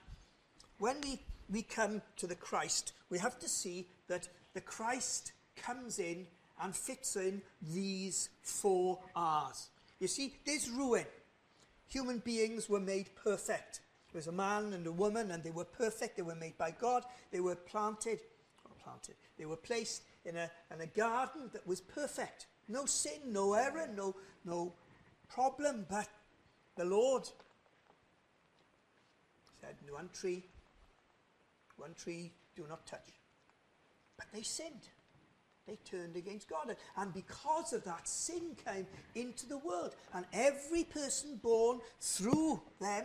when 0.79 1.01
we, 1.03 1.19
we 1.51 1.63
come 1.63 2.03
to 2.19 2.29
the 2.29 2.37
Christ, 2.37 2.93
we 3.11 3.19
have 3.19 3.39
to 3.41 3.49
see 3.49 3.89
that 4.07 4.29
the 4.55 4.61
Christ 4.61 5.33
comes 5.57 5.99
in 5.99 6.25
and 6.63 6.75
fits 6.75 7.17
in 7.17 7.43
these 7.61 8.29
four 8.43 9.01
R's. 9.17 9.71
You 9.99 10.07
see, 10.07 10.37
there's 10.47 10.71
ruin. 10.71 11.07
Human 11.91 12.19
beings 12.19 12.69
were 12.69 12.81
made 12.81 13.11
perfect. 13.17 13.81
There 14.13 14.19
was 14.19 14.29
a 14.29 14.33
man 14.33 14.73
and 14.73 14.87
a 14.87 14.93
woman, 14.93 15.33
and 15.33 15.43
they 15.43 15.51
were 15.51 15.65
perfect. 15.65 16.17
They 16.17 16.23
were 16.23 16.35
made 16.37 16.57
by 16.57 16.71
God. 16.71 17.05
They 17.33 17.41
were 17.41 17.57
planted, 17.57 18.21
or 18.65 18.71
planted. 18.83 19.17
They 19.37 19.45
were 19.45 19.57
placed 19.57 20.03
in 20.25 20.37
a, 20.37 20.51
in 20.73 20.81
a 20.81 20.87
garden 20.87 21.51
that 21.53 21.67
was 21.67 21.81
perfect. 21.81 22.47
No 22.69 22.87
sin, 22.87 23.33
no 23.33 23.55
error, 23.55 23.89
no, 23.95 24.15
no 24.45 24.73
problem. 25.29 25.87
But 25.89 26.09
the 26.77 26.85
Lord 26.85 27.29
said, 29.61 29.75
One 29.91 30.11
tree, 30.13 30.45
one 31.77 31.95
tree 31.95 32.33
do 32.55 32.67
not 32.69 32.87
touch. 32.87 33.11
But 34.17 34.27
they 34.33 34.43
sinned. 34.43 34.89
They 35.67 35.79
turned 35.85 36.17
against 36.17 36.49
God. 36.49 36.77
And 36.97 37.15
because 37.15 37.73
of 37.73 37.85
that, 37.85 38.09
sin 38.09 38.57
came 38.65 38.87
into 39.15 39.47
the 39.47 39.59
world. 39.59 39.95
And 40.15 40.25
every 40.33 40.85
person 40.85 41.39
born 41.43 41.81
through 42.01 42.61
them 42.81 43.05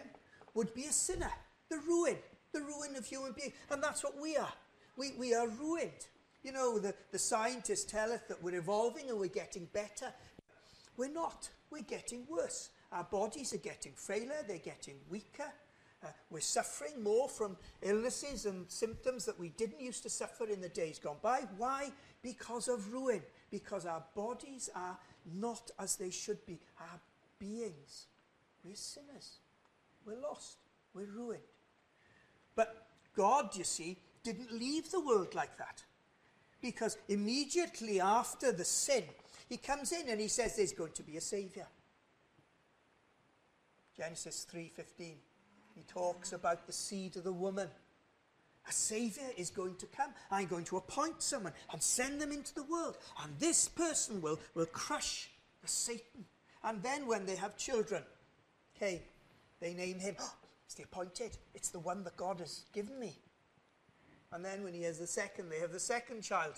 would 0.53 0.73
be 0.73 0.85
a 0.85 0.91
sinner. 0.91 1.31
The 1.69 1.77
ruin, 1.77 2.17
the 2.53 2.61
ruin 2.61 2.95
of 2.95 3.05
human 3.05 3.33
beings. 3.33 3.53
And 3.69 3.83
that's 3.83 4.03
what 4.03 4.19
we 4.19 4.37
are. 4.37 4.53
We, 4.97 5.11
we 5.17 5.33
are 5.33 5.47
ruined. 5.47 6.07
You 6.43 6.51
know, 6.51 6.79
the, 6.79 6.93
the 7.11 7.19
scientists 7.19 7.85
tell 7.85 8.11
us 8.11 8.21
that 8.29 8.41
we're 8.41 8.59
evolving 8.59 9.09
and 9.09 9.19
we're 9.19 9.27
getting 9.27 9.67
better. 9.73 10.13
We're 10.97 11.11
not. 11.11 11.49
We're 11.71 11.81
getting 11.81 12.25
worse. 12.29 12.69
Our 12.91 13.03
bodies 13.03 13.53
are 13.53 13.57
getting 13.57 13.93
frailer, 13.93 14.35
they're 14.47 14.57
getting 14.59 14.95
weaker. 15.09 15.51
Uh, 16.03 16.07
we're 16.29 16.39
suffering 16.39 17.01
more 17.01 17.27
from 17.27 17.57
illnesses 17.81 18.45
and 18.45 18.69
symptoms 18.69 19.25
that 19.25 19.39
we 19.39 19.49
didn't 19.49 19.81
used 19.81 20.03
to 20.03 20.09
suffer 20.09 20.47
in 20.47 20.61
the 20.61 20.69
days 20.69 20.99
gone 20.99 21.17
by. 21.21 21.41
Why? 21.57 21.91
Because 22.25 22.67
of 22.67 22.91
ruin. 22.91 23.21
Because 23.51 23.85
our 23.85 24.03
bodies 24.15 24.71
are 24.75 24.97
not 25.35 25.69
as 25.77 25.95
they 25.95 26.09
should 26.09 26.43
be. 26.47 26.59
Our 26.79 26.99
beings. 27.37 28.07
We're 28.65 28.75
sinners. 28.75 29.37
We're 30.07 30.19
lost. 30.19 30.57
We're 30.95 31.05
ruined. 31.05 31.43
But 32.55 32.87
God, 33.15 33.55
you 33.55 33.63
see, 33.63 33.99
didn't 34.23 34.51
leave 34.51 34.89
the 34.89 34.99
world 34.99 35.35
like 35.35 35.55
that. 35.57 35.83
Because 36.63 36.97
immediately 37.07 38.01
after 38.01 38.51
the 38.51 38.65
sin, 38.65 39.03
he 39.47 39.57
comes 39.57 39.91
in 39.91 40.09
and 40.09 40.19
he 40.19 40.27
says 40.27 40.55
there's 40.55 40.73
going 40.73 40.93
to 40.93 41.03
be 41.03 41.17
a 41.17 41.21
saviour. 41.21 41.67
Genesis 43.95 44.47
3:15. 44.51 45.13
He 45.75 45.83
talks 45.87 46.33
about 46.33 46.65
the 46.65 46.73
seed 46.73 47.17
of 47.17 47.23
the 47.23 47.31
woman. 47.31 47.69
A 48.67 48.71
saviour 48.71 49.27
is 49.37 49.49
going 49.49 49.75
to 49.75 49.85
come. 49.85 50.11
I'm 50.31 50.47
going 50.47 50.65
to 50.65 50.77
appoint 50.77 51.21
someone 51.21 51.53
and 51.71 51.81
send 51.81 52.19
them 52.19 52.31
into 52.31 52.53
the 52.55 52.63
world. 52.63 52.97
And 53.23 53.37
this 53.39 53.67
person 53.67 54.21
will, 54.21 54.39
will 54.55 54.65
crush 54.65 55.29
the 55.61 55.67
Satan. 55.67 56.25
And 56.63 56.81
then 56.81 57.05
when 57.05 57.25
they 57.25 57.35
have 57.35 57.57
children, 57.57 58.01
okay, 58.75 59.03
they 59.59 59.73
name 59.73 59.99
him, 59.99 60.15
oh, 60.19 60.33
it's 60.65 60.75
the 60.75 60.83
appointed. 60.83 61.37
It's 61.53 61.69
the 61.69 61.79
one 61.79 62.03
that 62.03 62.17
God 62.17 62.39
has 62.39 62.65
given 62.73 62.99
me. 62.99 63.15
And 64.31 64.43
then 64.43 64.63
when 64.63 64.73
he 64.73 64.83
has 64.83 64.99
the 64.99 65.07
second, 65.07 65.49
they 65.49 65.59
have 65.59 65.71
the 65.71 65.79
second 65.79 66.23
child, 66.23 66.53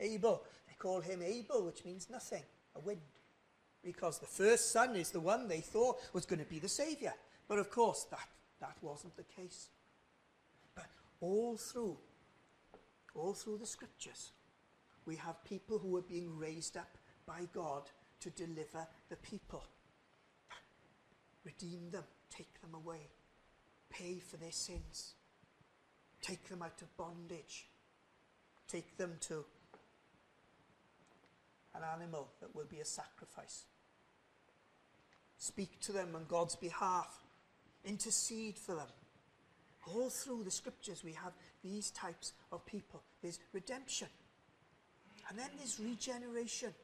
Abel. 0.00 0.42
They 0.66 0.74
call 0.74 1.00
him 1.00 1.22
Abel, 1.22 1.64
which 1.64 1.84
means 1.84 2.10
nothing, 2.10 2.42
a 2.74 2.80
wind. 2.80 3.00
Because 3.82 4.18
the 4.18 4.26
first 4.26 4.72
son 4.72 4.96
is 4.96 5.10
the 5.10 5.20
one 5.20 5.46
they 5.46 5.60
thought 5.60 5.98
was 6.12 6.26
going 6.26 6.40
to 6.40 6.50
be 6.50 6.58
the 6.58 6.68
saviour. 6.68 7.14
But 7.46 7.58
of 7.58 7.70
course, 7.70 8.06
that 8.10 8.28
that 8.60 8.76
wasn't 8.82 9.16
the 9.16 9.24
case. 9.24 9.68
All 11.24 11.56
through, 11.56 11.96
all 13.14 13.32
through 13.32 13.56
the 13.56 13.66
scriptures, 13.66 14.32
we 15.06 15.16
have 15.16 15.42
people 15.42 15.78
who 15.78 15.96
are 15.96 16.02
being 16.02 16.36
raised 16.38 16.76
up 16.76 16.98
by 17.24 17.48
God 17.54 17.84
to 18.20 18.28
deliver 18.28 18.86
the 19.08 19.16
people. 19.16 19.64
Redeem 21.42 21.90
them, 21.90 22.04
take 22.28 22.60
them 22.60 22.74
away, 22.74 23.08
pay 23.88 24.18
for 24.18 24.36
their 24.36 24.52
sins, 24.52 25.14
take 26.20 26.46
them 26.50 26.60
out 26.60 26.82
of 26.82 26.94
bondage, 26.98 27.68
take 28.68 28.98
them 28.98 29.12
to 29.20 29.46
an 31.74 31.80
animal 31.94 32.28
that 32.42 32.54
will 32.54 32.66
be 32.66 32.80
a 32.80 32.84
sacrifice. 32.84 33.64
Speak 35.38 35.80
to 35.80 35.92
them 35.92 36.10
on 36.14 36.26
God's 36.28 36.56
behalf 36.56 37.24
intercede 37.82 38.58
for 38.58 38.74
them. 38.74 38.88
All 39.92 40.08
through 40.08 40.44
the 40.44 40.50
scriptures, 40.50 41.02
we 41.04 41.12
have 41.12 41.32
these 41.62 41.90
types 41.90 42.32
of 42.52 42.64
people. 42.66 43.02
There's 43.22 43.38
redemption. 43.52 44.08
And 45.28 45.38
then 45.38 45.48
there's 45.58 45.80
regeneration, 45.80 46.74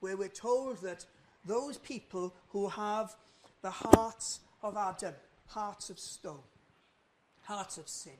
where 0.00 0.16
we're 0.16 0.28
told 0.28 0.78
that 0.82 1.04
those 1.44 1.78
people 1.78 2.34
who 2.48 2.68
have 2.68 3.14
the 3.62 3.70
hearts 3.70 4.40
of 4.62 4.76
Adam, 4.76 5.14
hearts 5.46 5.90
of 5.90 5.98
stone, 5.98 6.42
hearts 7.42 7.78
of 7.78 7.88
sin, 7.88 8.12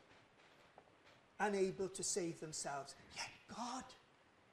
unable 1.39 1.89
to 1.89 2.03
save 2.03 2.41
themselves, 2.41 2.95
yet 3.17 3.29
God, 3.57 3.85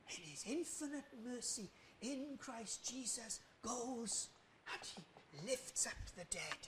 in 0.10 0.24
his 0.24 0.46
infinite 0.48 1.06
mercy, 1.26 1.70
in 2.02 2.38
Christ 2.40 2.88
Jesus, 2.90 3.40
goes 3.62 4.30
and 4.72 4.82
he 4.96 5.50
lifts 5.50 5.88
up 5.88 5.94
the 6.16 6.26
dead 6.30 6.68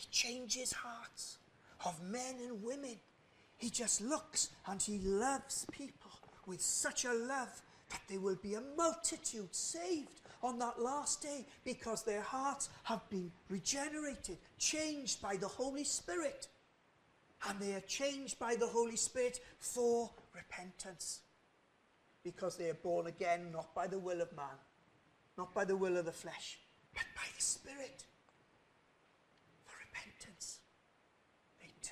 he 0.00 0.06
changes 0.10 0.72
hearts 0.72 1.36
of 1.84 2.02
men 2.02 2.36
and 2.46 2.62
women. 2.62 2.96
He 3.56 3.70
just 3.70 4.00
looks 4.00 4.50
and 4.66 4.80
he 4.80 4.98
loves 4.98 5.66
people 5.70 6.10
with 6.46 6.60
such 6.60 7.04
a 7.04 7.12
love 7.12 7.62
that 7.90 8.00
there 8.08 8.20
will 8.20 8.38
be 8.42 8.54
a 8.54 8.62
multitude 8.76 9.54
saved 9.54 10.20
on 10.42 10.58
that 10.58 10.80
last 10.80 11.22
day 11.22 11.44
because 11.64 12.02
their 12.02 12.22
hearts 12.22 12.70
have 12.84 13.08
been 13.10 13.30
regenerated, 13.48 14.38
changed 14.58 15.20
by 15.20 15.36
the 15.36 15.48
Holy 15.48 15.84
Spirit. 15.84 16.48
And 17.48 17.58
they 17.58 17.74
are 17.74 17.80
changed 17.80 18.38
by 18.38 18.54
the 18.54 18.66
Holy 18.66 18.96
Spirit 18.96 19.40
for 19.58 20.10
repentance. 20.34 21.20
Because 22.22 22.56
they 22.56 22.68
are 22.68 22.74
born 22.74 23.06
again 23.06 23.50
not 23.52 23.74
by 23.74 23.86
the 23.86 23.98
will 23.98 24.20
of 24.20 24.34
man, 24.36 24.58
not 25.38 25.54
by 25.54 25.64
the 25.64 25.76
will 25.76 25.96
of 25.96 26.04
the 26.04 26.12
flesh, 26.12 26.58
but 26.94 27.04
by 27.16 27.22
the 27.36 27.42
Spirit. 27.42 28.04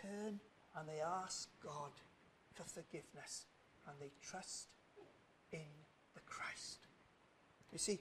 Turn 0.02 0.40
and 0.76 0.88
they 0.88 1.00
ask 1.00 1.48
God 1.62 1.90
for 2.54 2.64
forgiveness 2.64 3.46
and 3.86 3.96
they 4.00 4.10
trust 4.22 4.68
in 5.52 5.60
the 6.14 6.20
Christ. 6.26 6.78
You 7.72 7.78
see, 7.78 7.98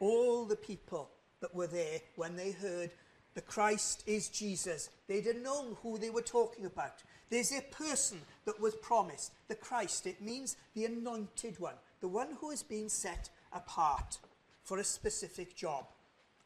all 0.00 0.44
the 0.44 0.56
people 0.56 1.10
that 1.40 1.54
were 1.54 1.66
there 1.66 2.00
when 2.16 2.36
they 2.36 2.52
heard 2.52 2.90
the 3.34 3.40
Christ 3.40 4.02
is 4.06 4.28
Jesus. 4.28 4.90
They'd 5.06 5.26
have 5.26 5.36
known 5.36 5.76
who 5.82 5.98
they 5.98 6.10
were 6.10 6.22
talking 6.22 6.66
about. 6.66 7.02
There's 7.30 7.52
a 7.52 7.62
person 7.62 8.20
that 8.44 8.60
was 8.60 8.74
promised, 8.76 9.32
the 9.48 9.54
Christ. 9.54 10.06
It 10.06 10.20
means 10.20 10.56
the 10.74 10.86
anointed 10.86 11.60
one, 11.60 11.76
the 12.00 12.08
one 12.08 12.36
who 12.40 12.50
has 12.50 12.62
been 12.62 12.88
set 12.88 13.30
apart 13.52 14.18
for 14.64 14.78
a 14.78 14.84
specific 14.84 15.54
job. 15.54 15.86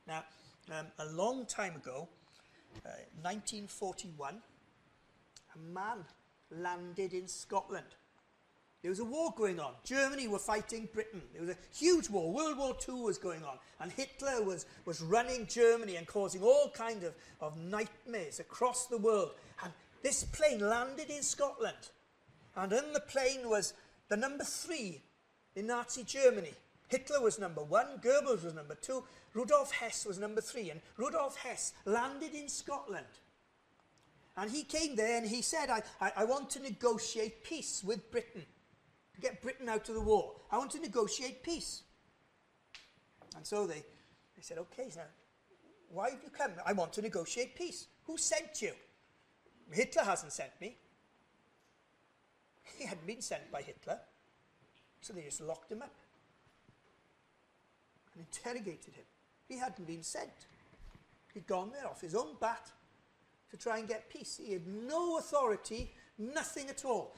Now, 0.07 0.25
um, 0.71 0.87
a 0.99 1.07
long 1.07 1.47
time 1.47 1.77
ago, 1.77 2.09
uh, 2.85 2.91
1941, 3.23 4.37
a 5.55 5.59
man 5.59 6.05
landed 6.51 7.13
in 7.13 7.29
Scotland. 7.29 7.87
There 8.83 8.91
was 8.91 9.01
a 9.01 9.05
war 9.05 9.33
going 9.35 9.59
on. 9.59 9.73
Germany 9.83 10.29
were 10.29 10.39
fighting 10.39 10.91
Britain. 10.93 11.23
There 11.33 11.41
was 11.41 11.51
a 11.53 11.57
huge 11.75 12.11
war. 12.11 12.31
World 12.31 12.59
War 12.59 12.77
II 12.87 13.01
was 13.03 13.17
going 13.17 13.43
on. 13.43 13.57
And 13.81 13.91
Hitler 13.91 14.43
was, 14.43 14.67
was 14.85 15.01
running 15.01 15.47
Germany 15.47 15.97
and 15.97 16.07
causing 16.07 16.43
all 16.43 16.69
kinds 16.69 17.03
of, 17.03 17.15
of 17.41 17.57
nightmares 17.57 18.41
across 18.41 18.87
the 18.87 18.99
world. 18.99 19.31
And 19.63 19.73
this 20.03 20.25
plane 20.25 20.61
landed 20.61 21.09
in 21.09 21.23
Scotland. 21.23 21.89
And 22.57 22.75
in 22.75 22.93
the 22.93 23.01
plane 23.01 23.49
was 23.49 23.73
the 24.11 24.19
number 24.19 24.45
three 24.45 25.01
in 25.57 25.69
Nazi 25.69 26.05
Germany. 26.05 26.53
Hitler 26.89 27.21
was 27.21 27.39
number 27.39 27.63
one, 27.63 27.99
Goebbels 28.03 28.45
was 28.45 28.55
number 28.55 28.75
two, 28.75 29.05
Rudolf 29.33 29.73
Hess 29.73 30.07
was 30.07 30.19
number 30.19 30.41
three. 30.41 30.71
And 30.71 30.81
Rudolf 30.97 31.37
Hess 31.37 31.73
landed 31.85 32.35
in 32.35 32.49
Scotland. 32.49 33.07
And 34.37 34.51
he 34.51 34.65
came 34.65 34.97
there 34.97 35.17
and 35.17 35.27
he 35.27 35.43
said, 35.43 35.71
I, 35.71 35.83
I, 36.01 36.13
I 36.19 36.25
want 36.25 36.51
to 36.51 36.61
negotiate 36.61 37.45
peace 37.45 37.83
with 37.85 38.11
Britain 38.11 38.45
get 39.21 39.43
Britain 39.43 39.69
out 39.69 39.89
of 39.89 39.95
the 39.95 40.01
war. 40.01 40.35
I 40.51 40.59
want 40.59 40.71
to 40.73 40.81
negotiate 40.81 41.43
peace. 41.43 41.83
And 43.37 43.47
so 43.47 43.67
they, 43.67 43.83
they 44.37 44.43
said, 44.43 44.59
okay, 44.59 44.91
so 44.91 45.01
why 45.91 46.11
have 46.11 46.21
you 46.23 46.31
come? 46.31 46.53
I 46.65 46.73
want 46.73 46.93
to 46.95 47.03
negotiate 47.03 47.57
peace. 47.57 47.87
Who 48.05 48.17
sent 48.17 48.61
you? 48.63 48.73
Hitler 49.71 50.03
hasn't 50.03 50.33
sent 50.33 50.51
me. 50.61 50.77
He 52.77 52.85
hadn't 52.85 53.07
been 53.07 53.23
sent 53.23 53.51
by 53.51 53.63
Hitler. 53.63 53.99
So 55.01 55.13
they 55.13 55.23
just 55.23 55.41
locked 55.41 55.71
him 55.71 55.83
up 55.83 55.95
and 58.15 58.25
interrogated 58.27 58.95
him. 58.95 59.05
He 59.49 59.59
hadn't 59.59 59.87
been 59.87 60.03
sent. 60.03 60.47
He'd 61.33 61.47
gone 61.47 61.71
there 61.73 61.87
off 61.87 62.01
his 62.01 62.15
own 62.15 62.37
bat 62.41 62.71
to 63.51 63.57
try 63.57 63.79
and 63.79 63.89
get 63.89 64.09
peace. 64.09 64.41
He 64.43 64.53
had 64.53 64.67
no 64.67 65.19
authority, 65.19 65.93
nothing 66.19 66.69
at 66.69 66.85
all. 66.85 67.15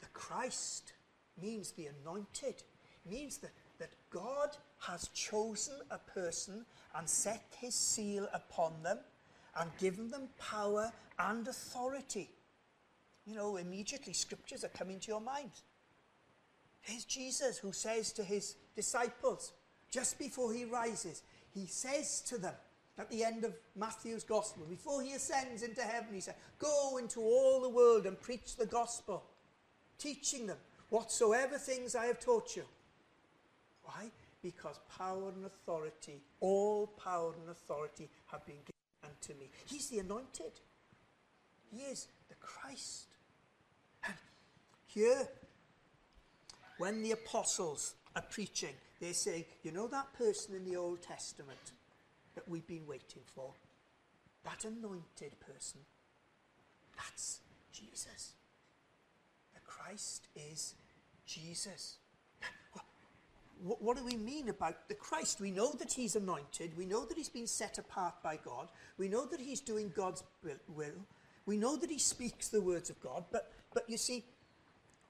The 0.00 0.06
Christ 0.12 0.92
means 1.40 1.72
the 1.72 1.88
anointed. 2.02 2.62
It 3.04 3.10
means 3.10 3.38
that, 3.38 3.52
that 3.78 3.90
God 4.10 4.56
has 4.80 5.08
chosen 5.08 5.74
a 5.90 5.98
person 5.98 6.64
and 6.94 7.08
set 7.08 7.42
his 7.60 7.74
seal 7.74 8.28
upon 8.32 8.72
them 8.82 8.98
and 9.58 9.70
given 9.78 10.10
them 10.10 10.28
power 10.38 10.92
and 11.18 11.46
authority. 11.48 12.30
You 13.26 13.34
know, 13.34 13.56
immediately 13.56 14.12
scriptures 14.12 14.64
are 14.64 14.68
coming 14.68 15.00
to 15.00 15.08
your 15.08 15.20
mind. 15.20 15.50
There's 16.86 17.04
Jesus 17.04 17.58
who 17.58 17.72
says 17.72 18.12
to 18.12 18.24
his 18.24 18.56
disciples, 18.74 19.52
just 19.90 20.18
before 20.18 20.52
he 20.52 20.64
rises, 20.64 21.22
he 21.54 21.66
says 21.66 22.20
to 22.22 22.38
them 22.38 22.54
at 22.98 23.10
the 23.10 23.24
end 23.24 23.44
of 23.44 23.54
Matthew's 23.76 24.24
gospel, 24.24 24.64
before 24.68 25.02
he 25.02 25.12
ascends 25.12 25.62
into 25.62 25.82
heaven, 25.82 26.08
he 26.12 26.20
said, 26.20 26.34
Go 26.58 26.98
into 26.98 27.20
all 27.20 27.60
the 27.62 27.68
world 27.68 28.06
and 28.06 28.20
preach 28.20 28.56
the 28.56 28.66
gospel 28.66 29.22
teaching 29.98 30.46
them 30.46 30.56
whatsoever 30.90 31.58
things 31.58 31.94
I 31.94 32.06
have 32.06 32.20
taught 32.20 32.56
you. 32.56 32.64
Why? 33.84 34.10
Because 34.42 34.78
power 34.96 35.30
and 35.34 35.44
authority, 35.44 36.20
all 36.40 36.86
power 36.86 37.34
and 37.40 37.50
authority 37.50 38.08
have 38.26 38.44
been 38.46 38.56
given 38.56 38.72
unto 39.04 39.38
me. 39.40 39.50
He's 39.66 39.88
the 39.88 39.98
anointed. 39.98 40.52
He 41.70 41.82
is 41.82 42.08
the 42.28 42.34
Christ. 42.40 43.06
And 44.04 44.14
here, 44.86 45.28
when 46.78 47.02
the 47.02 47.12
apostles 47.12 47.94
are 48.18 48.24
preaching, 48.30 48.74
they 49.00 49.12
say, 49.12 49.46
you 49.62 49.72
know 49.72 49.86
that 49.88 50.12
person 50.12 50.54
in 50.54 50.64
the 50.64 50.76
Old 50.76 51.00
Testament 51.02 51.72
that 52.34 52.48
we've 52.48 52.66
been 52.66 52.86
waiting 52.86 53.22
for? 53.34 53.52
That 54.44 54.64
anointed 54.64 55.38
person. 55.40 55.80
That's 56.96 57.40
Jesus. 57.72 58.32
The 59.54 59.60
Christ 59.60 60.26
is 60.34 60.74
Jesus. 61.26 61.96
What, 63.62 63.82
what 63.82 63.96
do 63.96 64.04
we 64.04 64.16
mean 64.16 64.48
about 64.48 64.88
the 64.88 64.94
Christ? 64.94 65.40
We 65.40 65.50
know 65.50 65.72
that 65.78 65.92
he's 65.92 66.16
anointed. 66.16 66.76
We 66.76 66.86
know 66.86 67.04
that 67.04 67.16
he's 67.16 67.28
been 67.28 67.46
set 67.46 67.78
apart 67.78 68.14
by 68.22 68.38
God. 68.44 68.68
We 68.98 69.08
know 69.08 69.26
that 69.26 69.40
he's 69.40 69.60
doing 69.60 69.92
God's 69.94 70.22
will. 70.74 71.06
We 71.46 71.56
know 71.56 71.76
that 71.76 71.90
he 71.90 71.98
speaks 71.98 72.48
the 72.48 72.60
words 72.60 72.90
of 72.90 73.00
God. 73.00 73.24
But, 73.32 73.50
but 73.74 73.88
you 73.88 73.96
see, 73.96 74.24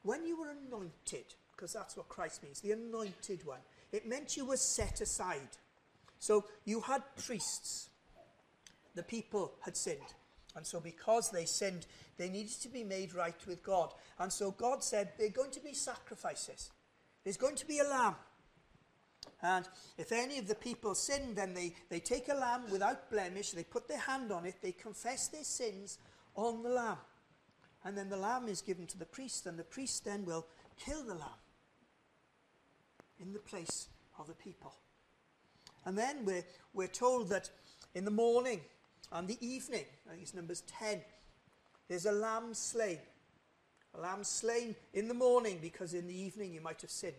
when 0.03 0.25
you 0.27 0.41
were 0.41 0.49
anointed, 0.51 1.35
because 1.59 1.73
that's 1.73 1.97
what 1.97 2.09
Christ 2.09 2.45
means, 2.45 2.61
the 2.61 2.71
anointed 2.71 3.45
one, 3.45 3.59
it 3.91 4.07
meant 4.07 4.37
you 4.37 4.47
were 4.47 4.57
set 4.57 5.01
aside. 5.01 5.49
So 6.21 6.45
you 6.65 6.81
had 6.81 7.03
priests. 7.17 7.91
The 8.95 9.03
people 9.03 9.55
had 9.65 9.77
sinned. 9.77 10.15
And 10.55 10.65
so, 10.65 10.79
because 10.79 11.31
they 11.31 11.45
sinned, 11.45 11.87
they 12.17 12.29
needed 12.29 12.61
to 12.63 12.69
be 12.69 12.85
made 12.85 13.13
right 13.13 13.37
with 13.47 13.63
God. 13.65 13.93
And 14.21 14.33
so, 14.33 14.53
God 14.53 14.85
said, 14.85 15.11
There 15.19 15.27
are 15.27 15.31
going 15.31 15.51
to 15.51 15.61
be 15.61 15.75
sacrifices. 15.75 16.71
There's 17.25 17.37
going 17.37 17.57
to 17.57 17.67
be 17.67 17.81
a 17.81 17.85
lamb. 17.85 18.15
And 19.43 19.69
if 19.99 20.13
any 20.13 20.39
of 20.39 20.49
the 20.49 20.55
people 20.55 20.95
sin, 20.95 21.35
then 21.35 21.55
they, 21.55 21.75
they 21.91 22.01
take 22.01 22.29
a 22.29 22.35
lamb 22.35 22.63
without 22.71 23.11
blemish, 23.11 23.51
they 23.51 23.65
put 23.65 23.89
their 23.89 23.99
hand 23.99 24.33
on 24.33 24.47
it, 24.47 24.57
they 24.63 24.73
confess 24.73 25.29
their 25.29 25.45
sins 25.45 25.99
on 26.35 26.63
the 26.63 26.71
lamb. 26.71 26.99
And 27.85 27.97
then 27.97 28.09
the 28.09 28.17
lamb 28.17 28.49
is 28.49 28.63
given 28.63 28.87
to 28.87 28.99
the 28.99 29.07
priest, 29.07 29.47
and 29.47 29.59
the 29.59 29.65
priest 29.65 30.05
then 30.05 30.25
will 30.25 30.47
kill 30.77 31.05
the 31.05 31.15
lamb 31.15 31.39
in 33.21 33.33
the 33.33 33.39
place 33.39 33.89
of 34.19 34.27
the 34.27 34.35
people. 34.35 34.75
And 35.85 35.97
then 35.97 36.25
we're, 36.25 36.45
we're 36.75 36.87
told 36.87 37.29
that 37.31 37.51
in 37.95 38.05
the 38.05 38.11
morning, 38.11 38.61
and 39.13 39.27
the 39.27 39.39
evening, 39.41 39.85
I 40.07 40.11
think 40.11 40.23
it's 40.23 40.35
Numbers 40.35 40.63
10, 40.67 41.01
there's 41.89 42.07
a 42.07 42.13
lamb 42.13 42.53
slain. 42.53 42.99
A 43.95 44.01
lamb 44.01 44.23
slain 44.23 44.77
in 44.93 45.09
the 45.09 45.15
morning 45.15 45.59
because 45.63 45.95
in 45.95 46.07
the 46.07 46.15
evening 46.15 46.53
you 46.53 46.61
might 46.61 46.81
have 46.83 46.91
sinned, 46.91 47.15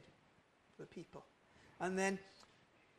the 0.78 0.86
people. 0.86 1.26
And 1.80 1.98
then 1.98 2.20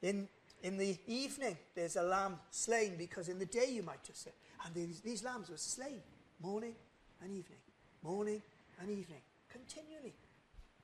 in, 0.02 0.28
in 0.62 0.76
the 0.76 0.98
evening 1.06 1.56
there's 1.74 1.96
a 1.96 2.02
lamb 2.02 2.38
slain 2.50 2.96
because 2.98 3.28
in 3.28 3.38
the 3.38 3.46
day 3.46 3.70
you 3.70 3.82
might 3.82 4.04
have 4.06 4.16
sinned. 4.16 4.34
And 4.66 4.74
these, 4.74 5.00
these 5.00 5.22
lambs 5.22 5.48
were 5.48 5.56
slain 5.56 6.00
morning 6.42 6.74
and 7.22 7.30
evening, 7.30 7.58
morning 8.02 8.42
and 8.80 8.90
evening, 8.90 9.20
continually. 9.48 10.14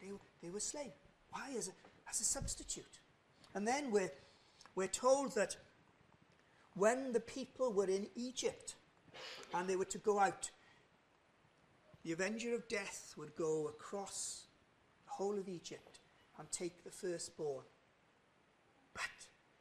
They, 0.01 0.09
they 0.43 0.51
were 0.51 0.61
slain. 0.61 0.93
Why? 1.31 1.51
As 1.59 1.69
a, 1.69 1.73
as 2.09 2.21
a 2.21 2.25
substitute. 2.25 3.01
And 3.55 3.67
then 3.67 3.91
we're, 3.91 4.13
we're 4.75 4.87
told 4.87 5.35
that 5.35 5.57
when 6.75 7.13
the 7.13 7.21
people 7.21 7.73
were 7.73 7.89
in 7.89 8.07
Egypt 8.17 8.75
and 9.55 9.69
they 9.69 9.77
were 9.77 9.87
to 9.87 9.99
go 9.99 10.19
out, 10.19 10.51
the 12.05 12.13
Avenger 12.13 12.55
of 12.55 12.69
Death 12.69 13.15
would 13.17 13.35
go 13.35 13.69
across 13.69 14.45
the 15.07 15.13
whole 15.13 15.39
of 15.39 15.49
Egypt 15.49 15.99
and 16.39 16.51
take 16.53 16.85
the 16.85 16.91
firstborn. 16.91 17.65
But 18.93 19.03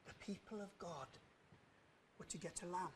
the 0.06 0.14
people 0.16 0.62
of 0.62 0.78
God 0.78 1.08
were 2.20 2.26
to 2.26 2.38
get 2.38 2.62
a 2.64 2.72
lamb, 2.72 2.92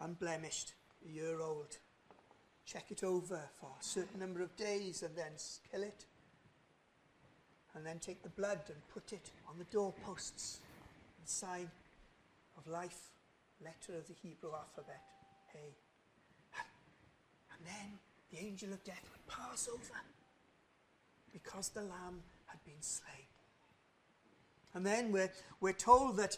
unblemished, 0.00 0.72
a 1.04 1.12
year 1.12 1.40
old. 1.40 1.76
Check 2.64 2.86
it 2.90 3.02
over 3.02 3.40
for 3.60 3.70
a 3.80 3.84
certain 3.84 4.20
number 4.20 4.42
of 4.42 4.56
days 4.56 5.02
and 5.02 5.16
then 5.16 5.32
kill 5.70 5.82
it. 5.82 6.04
And 7.74 7.86
then 7.86 7.98
take 7.98 8.22
the 8.22 8.30
blood 8.30 8.60
and 8.66 8.76
put 8.92 9.12
it 9.12 9.30
on 9.48 9.58
the 9.58 9.64
doorposts 9.64 10.60
and 11.18 11.28
sign 11.28 11.70
of 12.56 12.66
life, 12.66 13.10
letter 13.64 13.98
of 13.98 14.06
the 14.08 14.14
Hebrew 14.22 14.50
alphabet, 14.52 15.02
Hey. 15.52 15.74
And 17.52 17.66
then 17.66 17.98
the 18.30 18.38
angel 18.46 18.72
of 18.72 18.82
death 18.84 19.08
would 19.12 19.26
pass 19.26 19.68
over 19.68 20.00
because 21.32 21.68
the 21.68 21.82
lamb 21.82 22.22
had 22.46 22.62
been 22.64 22.80
slain. 22.80 23.26
And 24.74 24.86
then 24.86 25.12
we're, 25.12 25.32
we're 25.60 25.72
told 25.72 26.16
that 26.18 26.36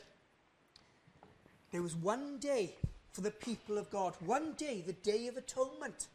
there 1.71 1.83
was 1.83 1.95
one 1.95 2.39
day 2.39 2.75
for 3.13 3.21
the 3.21 3.31
people 3.31 3.79
of 3.79 3.91
God, 3.91 4.15
one 4.25 4.55
day, 4.55 4.83
the 4.87 4.95
day 4.95 5.27
of 5.27 5.37
atonement. 5.37 6.09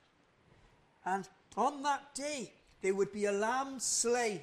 And 1.06 1.28
on 1.56 1.84
that 1.84 2.16
day, 2.16 2.52
there 2.82 2.96
would 2.96 3.12
be 3.12 3.26
a 3.26 3.32
lamb 3.32 3.80
slain 3.80 4.42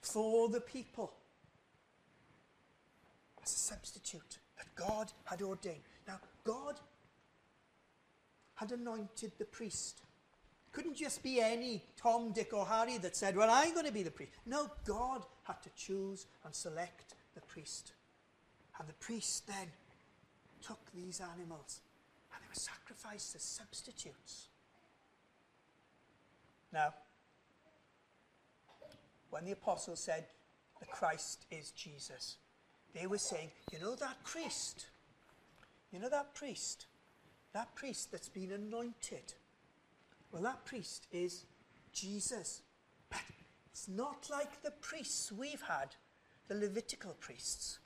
for 0.00 0.48
the 0.48 0.60
people 0.60 1.12
as 3.42 3.52
a 3.52 3.58
substitute 3.58 4.38
that 4.58 4.74
God 4.74 5.12
had 5.24 5.42
ordained. 5.42 5.82
Now, 6.06 6.18
God 6.44 6.80
had 8.54 8.72
anointed 8.72 9.32
the 9.38 9.44
priest. 9.44 10.02
Couldn't 10.72 10.96
just 10.96 11.22
be 11.22 11.40
any 11.40 11.82
Tom, 11.96 12.32
Dick, 12.32 12.52
or 12.52 12.66
Harry 12.66 12.98
that 12.98 13.16
said, 13.16 13.36
Well, 13.36 13.50
I'm 13.50 13.72
going 13.72 13.86
to 13.86 13.92
be 13.92 14.02
the 14.02 14.10
priest. 14.10 14.32
No, 14.46 14.70
God 14.84 15.24
had 15.44 15.62
to 15.62 15.70
choose 15.76 16.26
and 16.44 16.54
select 16.54 17.14
the 17.34 17.40
priest. 17.40 17.92
And 18.78 18.88
the 18.88 18.94
priest 18.94 19.46
then 19.46 19.66
took 20.62 20.78
these 20.94 21.20
animals 21.20 21.80
and 22.32 22.42
they 22.42 22.48
were 22.48 22.54
sacrificed 22.54 23.34
as 23.34 23.42
substitutes. 23.42 24.48
Now, 26.72 26.94
when 29.30 29.44
the 29.44 29.52
apostles 29.52 30.00
said 30.00 30.26
the 30.80 30.86
Christ 30.86 31.46
is 31.50 31.70
Jesus, 31.70 32.36
they 32.94 33.06
were 33.06 33.18
saying, 33.18 33.50
you 33.72 33.78
know 33.78 33.94
that 33.94 34.22
priest, 34.24 34.86
you 35.92 35.98
know 35.98 36.08
that 36.08 36.34
priest, 36.34 36.86
that 37.52 37.74
priest 37.74 38.12
that's 38.12 38.28
been 38.28 38.52
anointed. 38.52 39.34
Well, 40.32 40.42
that 40.42 40.64
priest 40.64 41.06
is 41.12 41.44
Jesus. 41.92 42.62
But 43.08 43.20
it's 43.70 43.88
not 43.88 44.28
like 44.30 44.62
the 44.62 44.70
priests 44.70 45.32
we've 45.32 45.62
had, 45.62 45.96
the 46.48 46.54
Levitical 46.54 47.16
priests, 47.20 47.78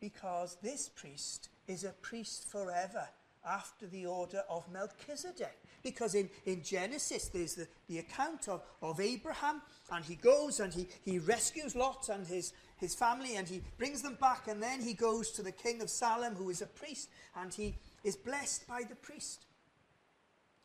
because 0.00 0.56
this 0.62 0.88
priest 0.88 1.48
is 1.68 1.84
a 1.84 1.90
priest 1.90 2.48
forever 2.48 3.08
after 3.46 3.86
the 3.86 4.06
order 4.06 4.42
of 4.48 4.70
Melchizedek. 4.72 5.58
Because 5.82 6.14
in, 6.14 6.28
in 6.44 6.62
Genesis, 6.62 7.28
there's 7.28 7.54
the, 7.54 7.68
the 7.88 7.98
account 7.98 8.48
of, 8.48 8.62
of 8.82 9.00
Abraham, 9.00 9.62
and 9.92 10.04
he 10.04 10.16
goes 10.16 10.60
and 10.60 10.72
he, 10.72 10.88
he 11.04 11.18
rescues 11.18 11.76
Lot 11.76 12.08
and 12.08 12.26
his, 12.26 12.52
his 12.76 12.94
family, 12.94 13.36
and 13.36 13.48
he 13.48 13.62
brings 13.78 14.02
them 14.02 14.16
back, 14.20 14.48
and 14.48 14.62
then 14.62 14.80
he 14.80 14.94
goes 14.94 15.30
to 15.32 15.42
the 15.42 15.52
king 15.52 15.80
of 15.80 15.90
Salem, 15.90 16.34
who 16.34 16.50
is 16.50 16.60
a 16.60 16.66
priest, 16.66 17.08
and 17.36 17.54
he 17.54 17.76
is 18.02 18.16
blessed 18.16 18.66
by 18.66 18.82
the 18.88 18.96
priest. 18.96 19.46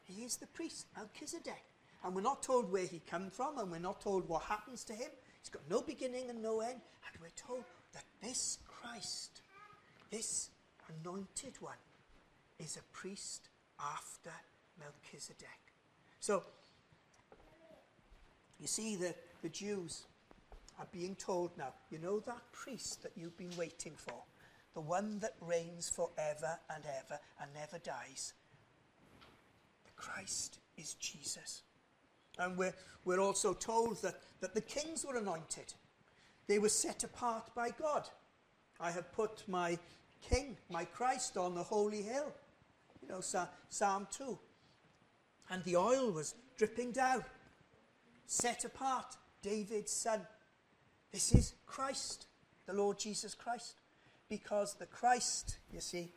He 0.04 0.24
is 0.24 0.38
the 0.38 0.48
priest, 0.48 0.88
Melchizedek. 0.98 1.63
And 2.04 2.15
we're 2.15 2.22
not 2.22 2.41
told 2.41 2.72
where 2.72 2.86
he 2.86 3.00
came 3.00 3.30
from, 3.30 3.60
and 3.60 3.72
we're 3.72 3.80
not 3.80 4.02
told 4.02 4.28
what 4.28 4.44
happens 4.44 4.84
to 4.86 4.94
him. 4.94 5.10
He's 5.39 5.50
got 5.50 5.62
no 5.70 5.82
beginning 5.82 6.30
and 6.30 6.41
no 6.41 6.62
end. 6.62 6.82
And 7.06 7.22
we're 7.22 7.30
told 7.36 7.63
that 7.94 8.04
this 8.22 8.58
Christ, 8.65 9.41
this 10.10 10.50
anointed 10.89 11.54
one, 11.60 11.78
is 12.62 12.78
a 12.78 12.97
priest 12.97 13.50
after 13.80 14.32
Melchizedek. 14.80 15.47
So, 16.19 16.43
you 18.60 18.67
see, 18.67 18.95
the, 18.95 19.15
the 19.41 19.50
Jews 19.50 20.04
are 20.80 20.88
being 20.91 21.15
told 21.15 21.58
now, 21.58 21.74
you 21.89 21.97
know 21.97 22.19
that 22.21 22.41
priest 22.52 23.02
that 23.04 23.13
you've 23.15 23.38
been 23.38 23.56
waiting 23.58 23.93
for, 23.95 24.24
the 24.74 24.82
one 24.82 25.19
that 25.19 25.34
reigns 25.41 25.89
forever 25.89 26.60
and 26.74 26.84
ever 26.86 27.19
and 27.41 27.52
never 27.54 27.80
dies. 27.80 28.34
The 29.86 29.91
Christ 29.95 30.60
is 30.78 30.93
Jesus. 30.95 31.63
And 32.38 32.58
we're, 32.58 32.74
we're 33.04 33.19
also 33.19 33.54
told 33.54 34.02
that, 34.04 34.15
that 34.39 34.54
the 34.54 34.62
kings 34.62 35.06
were 35.06 35.17
anointed. 35.17 35.74
They 36.47 36.60
were 36.60 36.69
set 36.69 37.04
apart 37.04 37.54
by 37.56 37.69
God. 37.69 38.08
I 38.80 38.91
have 38.91 39.12
put 39.13 39.43
my 39.47 39.78
king, 40.21 40.58
my 40.69 40.86
Christ, 40.86 41.38
on 41.38 41.56
the 41.56 41.63
holy 41.63 42.02
hill. 42.02 42.34
Know, 43.12 43.21
Psalm 43.69 44.08
2. 44.10 44.39
And 45.50 45.63
the 45.63 45.76
oil 45.76 46.12
was 46.12 46.36
dripping 46.58 46.91
down. 46.93 47.24
Set 48.26 48.63
apart, 48.63 49.17
David's 49.41 49.91
son. 49.91 50.21
This 51.12 51.34
is 51.34 51.54
Christ, 51.65 52.28
the 52.65 52.74
Lord 52.74 52.97
Jesus 52.97 53.36
Christ. 53.36 53.76
Because 54.30 54.76
the 54.76 54.86
Christ, 54.86 55.58
you 55.74 55.82
see, 55.82 56.13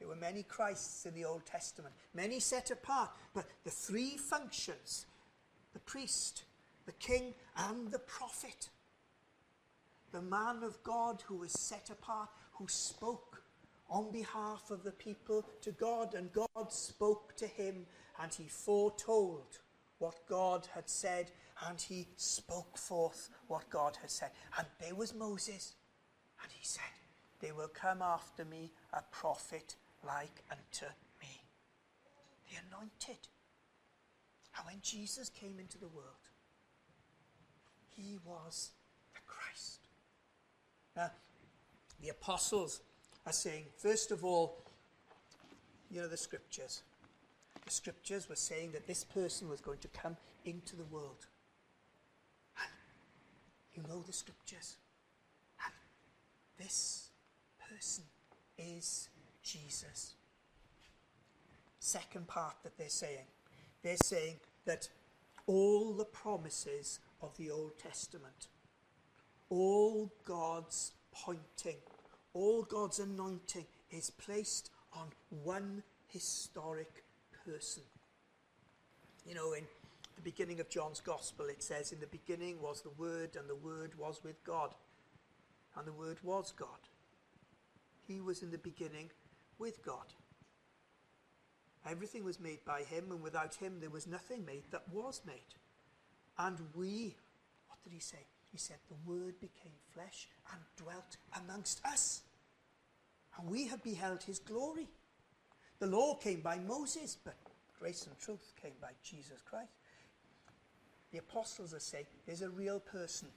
there 0.00 0.08
were 0.08 0.16
many 0.16 0.42
Christs 0.42 1.06
in 1.06 1.14
the 1.14 1.24
Old 1.24 1.46
Testament, 1.46 1.94
many 2.12 2.40
set 2.40 2.72
apart, 2.72 3.10
but 3.34 3.46
the 3.62 3.70
three 3.70 4.16
functions 4.16 5.06
the 5.72 5.78
priest, 5.78 6.42
the 6.84 6.92
king, 6.92 7.34
and 7.56 7.90
the 7.90 8.00
prophet. 8.00 8.68
The 10.10 10.20
man 10.20 10.62
of 10.62 10.82
God 10.82 11.22
who 11.26 11.36
was 11.36 11.52
set 11.52 11.88
apart, 11.88 12.28
who 12.54 12.66
spoke 12.68 13.41
on 13.92 14.10
behalf 14.10 14.70
of 14.70 14.82
the 14.82 14.90
people 14.90 15.44
to 15.60 15.70
God, 15.72 16.14
and 16.14 16.32
God 16.32 16.72
spoke 16.72 17.36
to 17.36 17.46
him, 17.46 17.86
and 18.20 18.32
he 18.32 18.48
foretold 18.48 19.58
what 19.98 20.26
God 20.26 20.66
had 20.74 20.88
said, 20.88 21.30
and 21.68 21.78
he 21.80 22.08
spoke 22.16 22.78
forth 22.78 23.28
what 23.48 23.68
God 23.68 23.98
had 24.00 24.10
said. 24.10 24.30
And 24.58 24.66
there 24.80 24.94
was 24.94 25.14
Moses, 25.14 25.74
and 26.42 26.50
he 26.50 26.64
said, 26.64 26.82
There 27.40 27.54
will 27.54 27.68
come 27.68 28.00
after 28.00 28.46
me 28.46 28.72
a 28.94 29.02
prophet 29.12 29.76
like 30.04 30.42
unto 30.50 30.86
me, 31.20 31.44
the 32.48 32.56
anointed. 32.66 33.28
And 34.56 34.66
when 34.66 34.80
Jesus 34.82 35.28
came 35.28 35.58
into 35.58 35.78
the 35.78 35.88
world, 35.88 36.06
he 37.94 38.18
was 38.24 38.70
the 39.14 39.20
Christ. 39.26 39.88
Now, 40.96 41.10
the 42.00 42.08
apostles 42.08 42.80
are 43.26 43.32
saying, 43.32 43.64
first 43.76 44.10
of 44.10 44.24
all, 44.24 44.58
you 45.90 46.00
know, 46.00 46.08
the 46.08 46.16
scriptures. 46.16 46.82
The 47.64 47.70
scriptures 47.70 48.28
were 48.28 48.36
saying 48.36 48.72
that 48.72 48.86
this 48.86 49.04
person 49.04 49.48
was 49.48 49.60
going 49.60 49.78
to 49.78 49.88
come 49.88 50.16
into 50.44 50.74
the 50.76 50.84
world. 50.84 51.26
And 52.58 52.70
you 53.74 53.82
know 53.88 54.02
the 54.02 54.12
scriptures. 54.12 54.76
And 55.64 55.74
this 56.58 57.10
person 57.70 58.04
is 58.58 59.08
Jesus. 59.42 60.14
Second 61.78 62.26
part 62.26 62.54
that 62.62 62.76
they're 62.78 62.88
saying 62.88 63.26
they're 63.82 63.96
saying 63.96 64.36
that 64.64 64.88
all 65.46 65.92
the 65.92 66.04
promises 66.04 67.00
of 67.20 67.36
the 67.36 67.50
Old 67.50 67.78
Testament, 67.78 68.46
all 69.50 70.12
God's 70.24 70.92
pointing, 71.12 71.78
all 72.34 72.62
God's 72.62 72.98
anointing 72.98 73.66
is 73.90 74.10
placed 74.10 74.70
on 74.94 75.08
one 75.42 75.82
historic 76.08 77.04
person. 77.44 77.82
You 79.26 79.34
know, 79.34 79.52
in 79.52 79.64
the 80.16 80.22
beginning 80.22 80.60
of 80.60 80.68
John's 80.68 81.00
Gospel, 81.00 81.46
it 81.46 81.62
says, 81.62 81.92
In 81.92 82.00
the 82.00 82.06
beginning 82.06 82.60
was 82.60 82.82
the 82.82 82.90
Word, 82.90 83.36
and 83.36 83.48
the 83.48 83.54
Word 83.54 83.92
was 83.98 84.20
with 84.24 84.42
God, 84.44 84.74
and 85.76 85.86
the 85.86 85.92
Word 85.92 86.18
was 86.22 86.52
God. 86.52 86.68
He 88.06 88.20
was 88.20 88.42
in 88.42 88.50
the 88.50 88.58
beginning 88.58 89.10
with 89.58 89.84
God. 89.84 90.06
Everything 91.88 92.24
was 92.24 92.40
made 92.40 92.64
by 92.64 92.82
him, 92.82 93.10
and 93.10 93.22
without 93.22 93.56
him 93.56 93.78
there 93.80 93.90
was 93.90 94.06
nothing 94.06 94.44
made 94.44 94.64
that 94.70 94.84
was 94.92 95.20
made. 95.26 95.54
And 96.38 96.58
we, 96.74 97.16
what 97.68 97.82
did 97.82 97.92
he 97.92 98.00
say? 98.00 98.26
He 98.52 98.58
said, 98.58 98.76
The 98.88 99.10
Word 99.10 99.40
became 99.40 99.72
flesh 99.94 100.28
and 100.52 100.60
dwelt 100.76 101.16
amongst 101.42 101.84
us. 101.84 102.22
And 103.38 103.50
we 103.50 103.66
have 103.66 103.82
beheld 103.82 104.22
his 104.22 104.38
glory. 104.38 104.86
The 105.78 105.86
law 105.86 106.14
came 106.14 106.40
by 106.40 106.58
Moses, 106.58 107.16
but 107.24 107.34
grace 107.80 108.06
and 108.06 108.16
truth 108.18 108.52
came 108.60 108.74
by 108.80 108.90
Jesus 109.02 109.40
Christ. 109.48 109.72
The 111.10 111.18
apostles 111.18 111.74
are 111.74 111.80
saying 111.80 112.06
there's 112.26 112.42
a 112.42 112.50
real 112.50 112.78
person, 112.78 113.28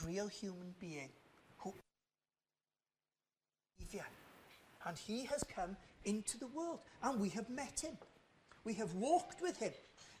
a 0.00 0.06
real 0.06 0.28
human 0.28 0.74
being 0.80 1.10
who 1.58 1.74
and 4.86 4.96
he 4.96 5.24
has 5.24 5.42
come 5.42 5.76
into 6.04 6.38
the 6.38 6.46
world, 6.46 6.78
and 7.02 7.20
we 7.20 7.28
have 7.30 7.50
met 7.50 7.80
him. 7.80 7.98
We 8.64 8.74
have 8.74 8.94
walked 8.94 9.42
with 9.42 9.58
him. 9.58 9.72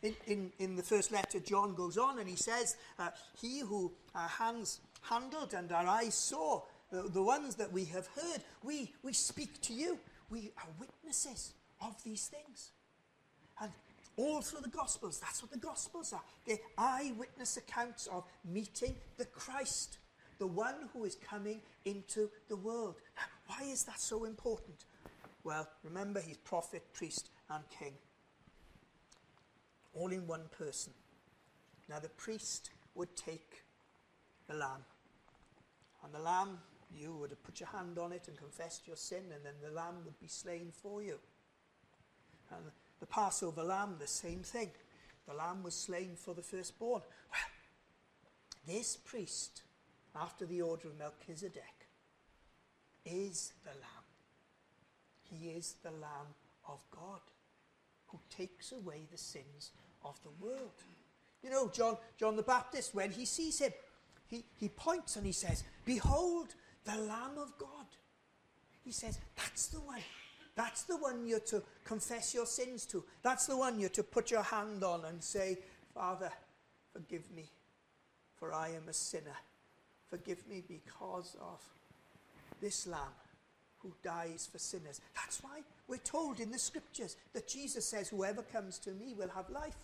In, 0.06 0.14
in, 0.26 0.52
in 0.60 0.76
the 0.76 0.82
first 0.82 1.10
letter, 1.10 1.40
John 1.40 1.74
goes 1.74 1.98
on 1.98 2.20
and 2.20 2.28
he 2.28 2.36
says, 2.36 2.76
uh, 2.98 3.08
He 3.40 3.60
who 3.60 3.92
our 4.14 4.28
hands 4.28 4.80
handled 5.02 5.52
and 5.52 5.72
our 5.72 5.86
eyes 5.86 6.14
saw, 6.14 6.62
the, 6.92 7.02
the 7.02 7.22
ones 7.22 7.56
that 7.56 7.72
we 7.72 7.84
have 7.86 8.06
heard, 8.14 8.40
we, 8.62 8.92
we 9.02 9.12
speak 9.12 9.60
to 9.62 9.72
you. 9.72 9.98
We 10.30 10.52
are 10.58 10.68
witnesses 10.78 11.54
of 11.80 12.00
these 12.04 12.28
things. 12.28 12.70
And 13.60 13.72
all 14.16 14.42
through 14.42 14.60
the 14.60 14.68
Gospels, 14.68 15.18
that's 15.18 15.42
what 15.42 15.50
the 15.50 15.58
Gospels 15.58 16.12
are. 16.12 16.22
They're 16.46 16.58
eyewitness 16.78 17.56
accounts 17.56 18.06
of 18.06 18.24
meeting 18.44 18.94
the 19.18 19.24
Christ, 19.24 19.98
the 20.38 20.46
one 20.46 20.88
who 20.92 21.04
is 21.04 21.16
coming 21.16 21.60
into 21.84 22.30
the 22.48 22.56
world. 22.56 22.94
Why 23.48 23.64
is 23.64 23.82
that 23.84 24.00
so 24.00 24.24
important? 24.24 24.84
Well, 25.42 25.68
remember, 25.82 26.20
he's 26.20 26.36
prophet, 26.38 26.84
priest, 26.92 27.30
and 27.50 27.64
king. 27.70 27.94
All 29.96 30.12
in 30.12 30.26
one 30.26 30.44
person. 30.56 30.92
Now, 31.88 31.98
the 31.98 32.08
priest 32.10 32.70
would 32.94 33.16
take 33.16 33.62
the 34.46 34.54
lamb. 34.54 34.84
And 36.04 36.12
the 36.14 36.18
lamb, 36.18 36.58
you 36.94 37.14
would 37.16 37.30
have 37.30 37.42
put 37.42 37.60
your 37.60 37.68
hand 37.68 37.98
on 37.98 38.12
it 38.12 38.28
and 38.28 38.36
confessed 38.36 38.86
your 38.86 38.96
sin, 38.96 39.22
and 39.34 39.44
then 39.44 39.54
the 39.62 39.74
lamb 39.74 39.96
would 40.04 40.18
be 40.20 40.28
slain 40.28 40.70
for 40.70 41.02
you. 41.02 41.18
And 42.50 42.64
the 43.00 43.06
Passover 43.06 43.62
lamb, 43.62 43.96
the 43.98 44.06
same 44.06 44.40
thing. 44.40 44.70
The 45.26 45.34
lamb 45.34 45.62
was 45.62 45.74
slain 45.74 46.12
for 46.16 46.34
the 46.34 46.42
firstborn. 46.42 47.02
Well, 47.30 47.40
this 48.66 48.96
priest, 48.96 49.62
after 50.14 50.44
the 50.46 50.62
order 50.62 50.88
of 50.88 50.98
Melchizedek, 50.98 51.88
is 53.04 53.52
the 53.64 53.70
lamb. 53.70 54.06
He 55.22 55.50
is 55.50 55.76
the 55.82 55.90
Lamb 55.90 56.34
of 56.68 56.84
God 56.90 57.20
who 58.08 58.18
takes 58.30 58.72
away 58.72 59.06
the 59.10 59.18
sins 59.18 59.72
of 60.08 60.20
the 60.22 60.44
world. 60.44 60.72
You 61.42 61.50
know, 61.50 61.68
John, 61.68 61.96
John 62.18 62.36
the 62.36 62.42
Baptist, 62.42 62.94
when 62.94 63.10
he 63.10 63.24
sees 63.24 63.58
him, 63.58 63.72
he, 64.28 64.44
he 64.56 64.68
points 64.68 65.16
and 65.16 65.24
he 65.24 65.32
says, 65.32 65.64
Behold, 65.84 66.54
the 66.84 66.96
Lamb 66.96 67.38
of 67.38 67.56
God. 67.58 67.86
He 68.84 68.92
says, 68.92 69.18
That's 69.36 69.68
the 69.68 69.80
one. 69.80 70.02
That's 70.54 70.84
the 70.84 70.96
one 70.96 71.26
you're 71.26 71.40
to 71.40 71.62
confess 71.84 72.34
your 72.34 72.46
sins 72.46 72.86
to. 72.86 73.04
That's 73.22 73.46
the 73.46 73.56
one 73.56 73.78
you're 73.78 73.90
to 73.90 74.02
put 74.02 74.30
your 74.30 74.42
hand 74.42 74.82
on 74.82 75.04
and 75.04 75.22
say, 75.22 75.58
Father, 75.94 76.30
forgive 76.92 77.30
me, 77.30 77.50
for 78.36 78.54
I 78.54 78.68
am 78.70 78.88
a 78.88 78.92
sinner. 78.92 79.36
Forgive 80.08 80.46
me 80.48 80.62
because 80.66 81.36
of 81.40 81.60
this 82.60 82.86
Lamb 82.86 83.00
who 83.78 83.92
dies 84.02 84.48
for 84.50 84.58
sinners. 84.58 85.00
That's 85.14 85.42
why 85.42 85.60
we're 85.88 85.98
told 85.98 86.40
in 86.40 86.50
the 86.50 86.58
scriptures 86.58 87.16
that 87.34 87.46
Jesus 87.46 87.86
says, 87.86 88.08
Whoever 88.08 88.42
comes 88.42 88.78
to 88.80 88.92
me 88.92 89.14
will 89.14 89.28
have 89.34 89.50
life. 89.50 89.76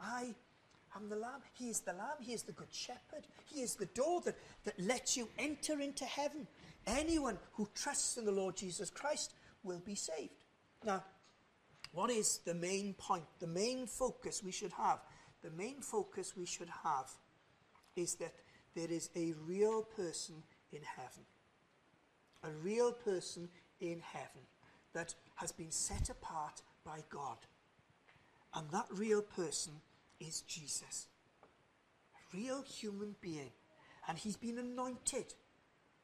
I 0.00 0.34
am 0.96 1.08
the 1.08 1.16
Lamb. 1.16 1.40
He 1.54 1.68
is 1.68 1.80
the 1.80 1.92
Lamb. 1.92 2.16
He 2.20 2.32
is 2.32 2.42
the 2.42 2.52
Good 2.52 2.72
Shepherd. 2.72 3.26
He 3.52 3.60
is 3.62 3.74
the 3.74 3.86
door 3.86 4.20
that, 4.24 4.36
that 4.64 4.78
lets 4.80 5.16
you 5.16 5.28
enter 5.38 5.80
into 5.80 6.04
heaven. 6.04 6.46
Anyone 6.86 7.38
who 7.52 7.68
trusts 7.74 8.16
in 8.16 8.24
the 8.24 8.32
Lord 8.32 8.56
Jesus 8.56 8.90
Christ 8.90 9.34
will 9.62 9.82
be 9.84 9.94
saved. 9.94 10.44
Now, 10.84 11.04
what 11.92 12.10
is 12.10 12.40
the 12.44 12.54
main 12.54 12.94
point, 12.94 13.24
the 13.40 13.46
main 13.46 13.86
focus 13.86 14.42
we 14.42 14.52
should 14.52 14.72
have? 14.72 15.00
The 15.42 15.50
main 15.50 15.80
focus 15.80 16.36
we 16.36 16.46
should 16.46 16.68
have 16.84 17.10
is 17.96 18.14
that 18.16 18.34
there 18.74 18.90
is 18.90 19.10
a 19.16 19.32
real 19.46 19.82
person 19.82 20.36
in 20.72 20.80
heaven. 20.82 21.24
A 22.44 22.50
real 22.62 22.92
person 22.92 23.48
in 23.80 24.00
heaven 24.00 24.42
that 24.92 25.14
has 25.36 25.52
been 25.52 25.70
set 25.70 26.08
apart 26.08 26.62
by 26.84 27.00
God. 27.10 27.38
And 28.54 28.70
that 28.70 28.86
real 28.90 29.22
person 29.22 29.72
is 30.20 30.42
Jesus. 30.42 31.06
A 32.14 32.36
real 32.36 32.62
human 32.62 33.14
being. 33.20 33.50
And 34.08 34.18
he's 34.18 34.36
been 34.36 34.58
anointed. 34.58 35.34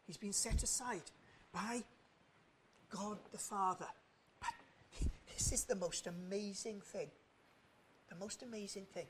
He's 0.06 0.16
been 0.16 0.32
set 0.32 0.62
aside 0.62 1.10
by 1.52 1.82
God 2.90 3.18
the 3.32 3.38
Father. 3.38 3.86
But 4.40 5.08
this 5.32 5.52
is 5.52 5.64
the 5.64 5.76
most 5.76 6.06
amazing 6.06 6.80
thing. 6.80 7.08
The 8.08 8.16
most 8.16 8.42
amazing 8.42 8.86
thing. 8.92 9.06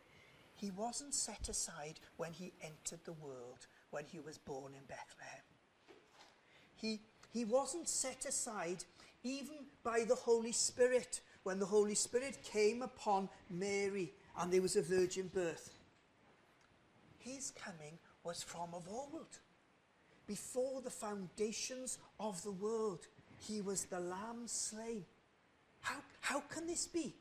He 0.55 0.71
wasn't 0.71 1.15
set 1.15 1.49
aside 1.49 1.99
when 2.17 2.33
he 2.33 2.53
entered 2.63 3.05
the 3.05 3.13
world, 3.13 3.67
when 3.91 4.05
he 4.07 4.21
was 4.21 4.39
born 4.39 4.73
in 4.75 4.85
Bethlehem. 4.87 5.43
He, 6.77 7.01
he 7.33 7.45
wasn't 7.45 7.89
set 7.89 8.25
aside 8.25 8.85
even 9.25 9.57
by 9.83 10.05
the 10.07 10.15
Holy 10.15 10.53
Spirit 10.53 11.21
when 11.43 11.59
the 11.59 11.67
Holy 11.67 11.95
Spirit 11.95 12.39
came 12.45 12.83
upon 12.83 13.29
Mary 13.51 14.13
and 14.39 14.53
there 14.53 14.63
was 14.63 14.77
a 14.77 14.83
virgin 14.83 15.31
birth. 15.33 15.71
His 17.19 17.53
coming 17.53 17.99
was 18.23 18.43
from 18.43 18.75
of 18.75 18.87
old. 18.91 19.39
Before 20.27 20.81
the 20.81 20.91
foundations 20.91 21.99
of 22.19 22.43
the 22.43 22.53
world, 22.53 23.07
he 23.47 23.61
was 23.61 23.85
the 23.85 24.01
lamb 24.01 24.47
slain. 24.47 25.05
How, 25.83 25.97
how 26.21 26.41
can 26.41 26.67
this 26.67 26.87
be? 26.87 27.15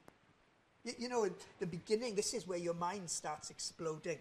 You, 0.83 0.93
you 0.97 1.09
know, 1.09 1.25
in 1.25 1.33
the 1.59 1.65
beginning, 1.65 2.15
this 2.15 2.33
is 2.33 2.47
where 2.47 2.57
your 2.57 2.73
mind 2.73 3.09
starts 3.09 3.49
exploding. 3.49 4.17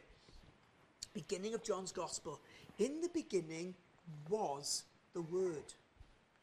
Beginning 1.15 1.55
of 1.55 1.63
John's 1.63 1.93
Gospel. 1.93 2.41
In 2.79 3.01
the 3.01 3.11
beginning 3.13 3.75
was 4.29 4.85
the 5.13 5.23
Word. 5.23 5.75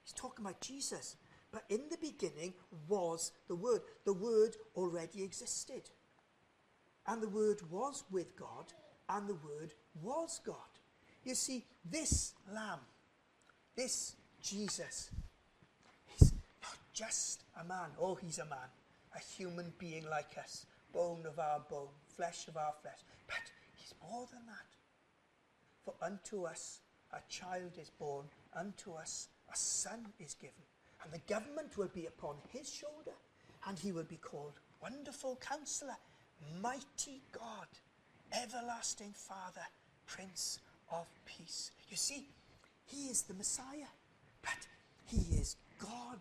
He's 0.03 0.13
talking 0.13 0.45
about 0.45 0.61
Jesus. 0.61 1.15
But 1.51 1.63
in 1.69 1.81
the 1.89 1.97
beginning 1.97 2.53
was 2.87 3.31
the 3.47 3.55
Word. 3.55 3.81
The 4.05 4.13
Word 4.13 4.55
already 4.75 5.23
existed. 5.23 5.89
And 7.09 7.23
the 7.23 7.29
Word 7.29 7.59
was 7.71 8.03
with 8.11 8.35
God, 8.35 8.71
and 9.09 9.27
the 9.27 9.33
Word 9.33 9.73
was 9.99 10.39
God. 10.45 10.55
You 11.23 11.33
see, 11.33 11.65
this 11.83 12.33
Lamb, 12.53 12.79
this 13.75 14.15
Jesus, 14.43 15.09
is 16.21 16.31
not 16.61 16.77
just 16.93 17.43
a 17.59 17.63
man. 17.65 17.89
Oh, 17.99 18.13
he's 18.13 18.37
a 18.37 18.45
man, 18.45 18.69
a 19.15 19.19
human 19.19 19.73
being 19.79 20.07
like 20.07 20.37
us, 20.37 20.67
bone 20.93 21.25
of 21.25 21.39
our 21.39 21.61
bone, 21.67 21.87
flesh 22.15 22.47
of 22.47 22.57
our 22.57 22.73
flesh. 22.83 22.99
But 23.25 23.41
he's 23.75 23.95
more 24.07 24.27
than 24.31 24.45
that. 24.45 24.67
For 25.83 25.95
unto 26.05 26.43
us 26.43 26.81
a 27.11 27.19
child 27.27 27.71
is 27.81 27.89
born, 27.89 28.25
unto 28.55 28.93
us 28.93 29.29
a 29.51 29.57
son 29.57 30.05
is 30.19 30.35
given, 30.35 30.53
and 31.03 31.11
the 31.11 31.33
government 31.33 31.75
will 31.75 31.89
be 31.91 32.05
upon 32.05 32.35
his 32.53 32.71
shoulder, 32.71 33.17
and 33.67 33.79
he 33.79 33.91
will 33.91 34.03
be 34.03 34.17
called 34.17 34.59
Wonderful 34.79 35.39
Counselor, 35.41 35.97
Mighty 36.61 37.21
God, 37.31 37.67
Everlasting 38.31 39.13
Father, 39.13 39.65
Prince 40.07 40.59
of 40.91 41.07
Peace. 41.25 41.71
You 41.89 41.97
see, 41.97 42.27
he 42.85 43.07
is 43.07 43.23
the 43.23 43.33
Messiah, 43.33 43.89
but 44.41 44.67
he 45.05 45.37
is 45.37 45.55
God 45.79 46.19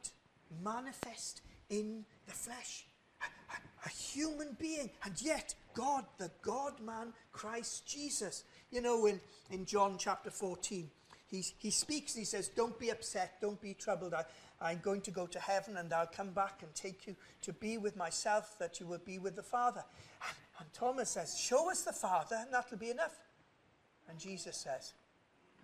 manifest 0.62 1.42
in 1.70 2.04
the 2.26 2.32
flesh, 2.32 2.86
a, 3.20 3.24
a, 3.24 3.86
a 3.86 3.88
human 3.88 4.56
being, 4.58 4.90
and 5.04 5.20
yet 5.20 5.54
God, 5.74 6.04
the 6.18 6.30
God 6.42 6.80
man, 6.80 7.12
Christ 7.32 7.86
Jesus. 7.86 8.44
You 8.70 8.80
know, 8.80 9.06
in, 9.06 9.20
in 9.50 9.64
John 9.64 9.96
chapter 9.98 10.30
14, 10.30 10.90
he, 11.30 11.44
he 11.58 11.70
speaks, 11.70 12.14
he 12.14 12.24
says, 12.24 12.48
Don't 12.48 12.78
be 12.78 12.90
upset, 12.90 13.40
don't 13.40 13.60
be 13.60 13.74
troubled. 13.74 14.14
I, 14.14 14.24
I'm 14.60 14.80
going 14.82 15.00
to 15.02 15.10
go 15.10 15.26
to 15.26 15.38
heaven 15.38 15.76
and 15.76 15.92
I'll 15.92 16.06
come 16.06 16.30
back 16.30 16.62
and 16.62 16.74
take 16.74 17.06
you 17.06 17.14
to 17.42 17.52
be 17.52 17.78
with 17.78 17.96
myself, 17.96 18.56
that 18.58 18.80
you 18.80 18.86
will 18.86 19.00
be 19.04 19.18
with 19.18 19.36
the 19.36 19.42
Father. 19.42 19.84
And, 20.28 20.36
and 20.60 20.72
Thomas 20.72 21.10
says, 21.10 21.38
Show 21.38 21.70
us 21.70 21.82
the 21.82 21.92
Father, 21.92 22.36
and 22.40 22.52
that'll 22.52 22.78
be 22.78 22.90
enough. 22.90 23.16
And 24.08 24.18
Jesus 24.18 24.56
says, 24.56 24.94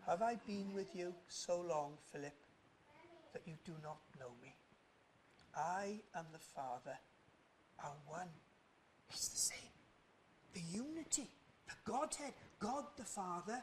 Have 0.06 0.22
I 0.22 0.36
been 0.46 0.72
with 0.74 0.94
you 0.94 1.12
so 1.28 1.60
long, 1.60 1.94
Philip, 2.12 2.34
that 3.32 3.42
you 3.46 3.54
do 3.64 3.72
not 3.82 3.98
know 4.20 4.30
me? 4.40 4.54
I 5.56 6.00
and 6.14 6.26
the 6.32 6.38
Father 6.38 6.96
are 7.82 7.96
one. 8.06 8.28
It's 9.10 9.28
the 9.28 9.36
same. 9.36 9.58
The 10.52 10.60
unity, 10.76 11.28
the 11.66 11.90
Godhead, 11.90 12.32
God 12.60 12.84
the 12.96 13.04
Father, 13.04 13.62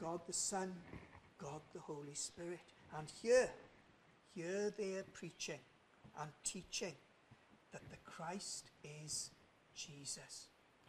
God 0.00 0.20
the 0.26 0.32
Son, 0.32 0.74
God 1.38 1.60
the 1.72 1.80
Holy 1.80 2.14
Spirit. 2.14 2.60
And 2.96 3.10
here, 3.22 3.48
here 4.36 4.70
they 4.76 4.94
are 4.96 5.04
preaching 5.14 5.58
and 6.20 6.30
teaching 6.44 6.92
that 7.72 7.80
the 7.90 7.96
Christ 8.04 8.70
is 9.02 9.30
Jesus. 9.74 10.48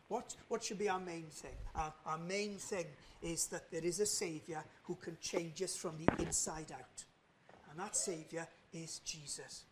What, 0.10 0.36
what 0.50 0.64
should 0.64 0.80
be 0.80 0.90
our 0.90 1.00
main 1.00 1.28
thing? 1.30 1.56
Our, 1.76 1.94
our 2.06 2.18
main 2.18 2.58
thing 2.58 2.86
is 3.22 3.48
that 3.48 3.72
there 3.72 3.84
is 3.84 4.00
a 4.02 4.06
Saviour 4.06 4.64
who 4.84 4.96
can 4.96 5.18
change 5.22 5.62
us 5.62 5.76
from 5.76 5.96
the 5.98 6.24
inside 6.24 6.72
out. 6.74 7.04
And 7.70 7.80
that 7.80 7.96
Saviour 7.96 8.48
is 8.74 9.00
Jesus. 9.00 9.64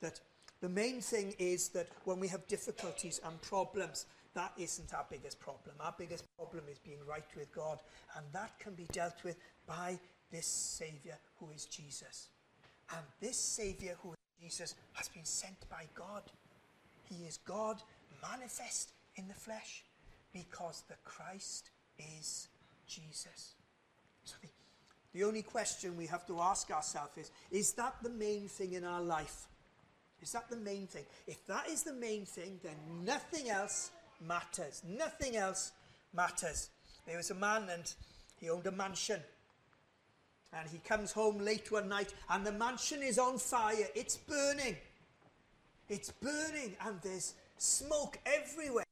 That 0.00 0.20
the 0.60 0.68
main 0.68 1.00
thing 1.00 1.34
is 1.38 1.68
that 1.70 1.88
when 2.04 2.20
we 2.20 2.28
have 2.28 2.46
difficulties 2.48 3.20
and 3.24 3.40
problems, 3.42 4.06
that 4.34 4.52
isn't 4.58 4.92
our 4.92 5.06
biggest 5.10 5.40
problem. 5.40 5.76
Our 5.80 5.94
biggest 5.98 6.24
problem 6.36 6.64
is 6.70 6.78
being 6.78 7.04
right 7.08 7.24
with 7.36 7.54
God, 7.54 7.78
and 8.16 8.26
that 8.32 8.58
can 8.58 8.74
be 8.74 8.86
dealt 8.92 9.24
with 9.24 9.36
by 9.66 9.98
this 10.30 10.46
Saviour 10.46 11.16
who 11.38 11.50
is 11.54 11.66
Jesus. 11.66 12.28
And 12.90 13.04
this 13.20 13.36
Saviour 13.36 13.94
who 14.02 14.12
is 14.12 14.18
Jesus 14.44 14.74
has 14.92 15.08
been 15.08 15.24
sent 15.24 15.56
by 15.70 15.86
God. 15.94 16.22
He 17.08 17.24
is 17.24 17.38
God 17.38 17.82
manifest 18.30 18.90
in 19.16 19.26
the 19.26 19.34
flesh 19.34 19.84
because 20.34 20.84
the 20.88 20.96
Christ 21.02 21.70
is 21.98 22.48
Jesus. 22.86 23.54
So 24.24 24.36
the, 24.42 24.48
the 25.14 25.24
only 25.24 25.40
question 25.40 25.96
we 25.96 26.06
have 26.06 26.26
to 26.26 26.40
ask 26.40 26.70
ourselves 26.70 27.16
is 27.16 27.30
is 27.50 27.72
that 27.72 27.94
the 28.02 28.10
main 28.10 28.48
thing 28.48 28.74
in 28.74 28.84
our 28.84 29.00
life? 29.00 29.46
Is 30.20 30.32
that 30.32 30.50
the 30.50 30.56
main 30.56 30.86
thing? 30.86 31.04
If 31.26 31.46
that 31.46 31.68
is 31.68 31.82
the 31.82 31.94
main 31.94 32.26
thing, 32.26 32.60
then 32.62 32.76
nothing 33.02 33.48
else 33.48 33.90
matters. 34.20 34.82
Nothing 34.86 35.36
else 35.36 35.72
matters. 36.12 36.68
There 37.06 37.16
was 37.16 37.30
a 37.30 37.34
man 37.34 37.68
and 37.70 37.94
he 38.40 38.50
owned 38.50 38.66
a 38.66 38.72
mansion. 38.72 39.20
And 40.56 40.68
he 40.68 40.78
comes 40.78 41.10
home 41.10 41.38
late 41.38 41.72
one 41.72 41.88
night 41.88 42.14
and 42.30 42.46
the 42.46 42.52
mansion 42.52 43.02
is 43.02 43.18
on 43.18 43.38
fire. 43.38 43.88
It's 43.94 44.16
burning. 44.16 44.76
It's 45.88 46.10
burning 46.10 46.76
and 46.86 47.00
there's 47.02 47.34
smoke 47.58 48.18
everywhere. 48.24 48.84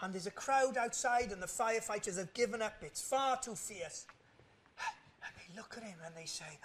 And 0.00 0.12
there's 0.12 0.26
a 0.26 0.32
crowd 0.32 0.76
outside 0.76 1.32
and 1.32 1.42
the 1.42 1.46
firefighters 1.46 2.18
have 2.18 2.34
given 2.34 2.60
up. 2.60 2.74
It's 2.82 3.00
far 3.00 3.40
too 3.40 3.54
fierce. 3.54 4.06
And 4.78 5.34
they 5.36 5.56
look 5.56 5.74
at 5.78 5.84
him 5.84 5.96
and 6.04 6.14
they 6.14 6.26
say, 6.26 6.58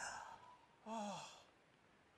Oh, 0.87 1.21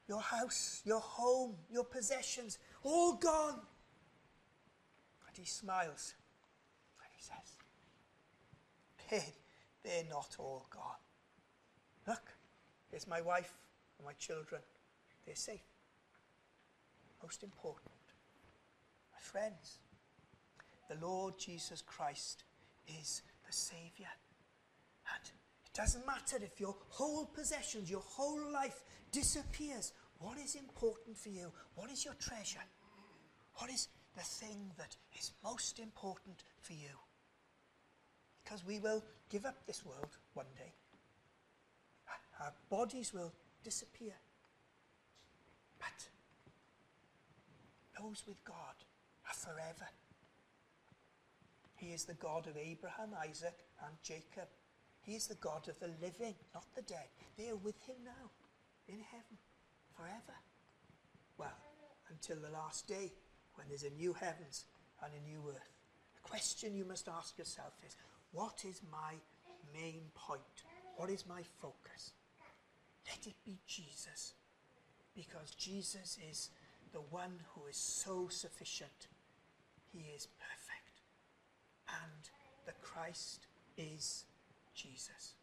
your 0.08 0.22
house, 0.22 0.82
your 0.86 1.00
home, 1.00 1.56
your 1.72 1.84
possessions, 1.84 2.58
all 2.84 3.14
gone. 3.14 3.60
And 5.28 5.38
he 5.38 5.46
smiles 5.46 6.16
and 7.00 7.10
he 7.16 7.22
says, 7.22 7.56
They, 9.10 9.34
they're 9.84 10.10
not 10.10 10.36
all 10.40 10.66
gone. 10.72 10.96
Look, 12.12 12.34
here's 12.90 13.08
my 13.08 13.22
wife 13.22 13.54
and 13.98 14.06
my 14.06 14.12
children. 14.20 14.60
They're 15.26 15.34
safe. 15.34 15.64
Most 17.24 17.42
important, 17.42 17.96
my 19.14 19.20
friends, 19.22 19.80
the 20.90 20.98
Lord 21.06 21.36
Jesus 21.40 21.82
Christ 21.82 22.44
is 23.00 23.22
the 23.48 23.54
Saviour. 23.54 24.10
And 25.08 25.32
It 25.66 25.74
doesn't 25.74 26.06
matter 26.06 26.36
if 26.42 26.60
your 26.60 26.76
whole 26.90 27.28
possessions, 27.28 27.90
your 27.90 28.04
whole 28.06 28.52
life 28.52 28.84
disappears. 29.14 29.94
What 30.20 30.38
is 30.38 30.56
important 30.56 31.18
for 31.18 31.30
you? 31.30 31.50
What 31.76 31.90
is 31.92 32.04
your 32.04 32.16
treasure? 32.16 32.66
What 33.56 33.70
is 33.70 33.88
the 34.18 34.24
thing 34.24 34.70
that 34.78 34.98
is 35.18 35.32
most 35.46 35.80
important 35.80 36.44
for 36.60 36.74
you? 36.74 36.98
Because 38.44 38.66
we 38.66 38.80
will 38.80 39.02
give 39.30 39.46
up 39.46 39.66
this 39.66 39.86
world 39.86 40.18
one 40.34 40.52
day. 40.58 40.74
Our 42.42 42.54
bodies 42.70 43.14
will 43.14 43.32
disappear. 43.64 44.14
But 45.80 46.10
those 48.02 48.24
with 48.28 48.44
God 48.44 48.76
are 49.28 49.34
forever. 49.34 49.90
He 51.76 51.94
is 51.94 52.06
the 52.06 52.14
God 52.16 52.48
of 52.48 52.58
Abraham, 52.58 53.10
Isaac, 53.28 53.58
and 53.86 53.96
Jacob. 54.04 54.48
He 55.02 55.14
is 55.14 55.28
the 55.28 55.36
God 55.36 55.68
of 55.68 55.80
the 55.80 55.90
living, 56.02 56.36
not 56.54 56.66
the 56.76 56.84
dead. 56.84 57.10
They 57.38 57.50
are 57.50 57.56
with 57.56 57.80
him 57.82 57.96
now, 58.06 58.30
in 58.88 59.00
heaven, 59.00 59.38
forever. 59.96 60.38
Well, 61.38 61.58
until 62.10 62.38
the 62.38 62.54
last 62.54 62.88
day, 62.88 63.12
when 63.56 63.68
there's 63.68 63.84
a 63.84 63.90
new 63.92 64.14
heavens 64.14 64.66
and 65.04 65.12
a 65.14 65.30
new 65.30 65.42
earth. 65.50 65.72
The 66.16 66.30
question 66.30 66.76
you 66.76 66.86
must 66.86 67.08
ask 67.08 67.38
yourself 67.38 67.74
is 67.86 67.96
what 68.32 68.64
is 68.68 68.82
my 68.92 69.14
main 69.74 70.02
point? 70.16 70.42
What 70.98 71.10
is 71.10 71.26
my 71.28 71.42
focus? 71.62 72.14
Let 73.12 73.28
it 73.28 73.36
be 73.46 73.60
Jesus. 73.68 74.34
Because 75.14 75.52
Jesus 75.56 76.18
is 76.30 76.50
the 76.94 77.02
one 77.10 77.40
who 77.54 77.68
is 77.68 77.76
so 77.76 78.28
sufficient. 78.30 79.08
He 79.92 80.00
is 80.16 80.28
perfect. 80.40 81.02
And 81.90 82.30
the 82.66 82.74
Christ 82.82 83.48
is 83.78 84.24
Jesus. 84.74 85.36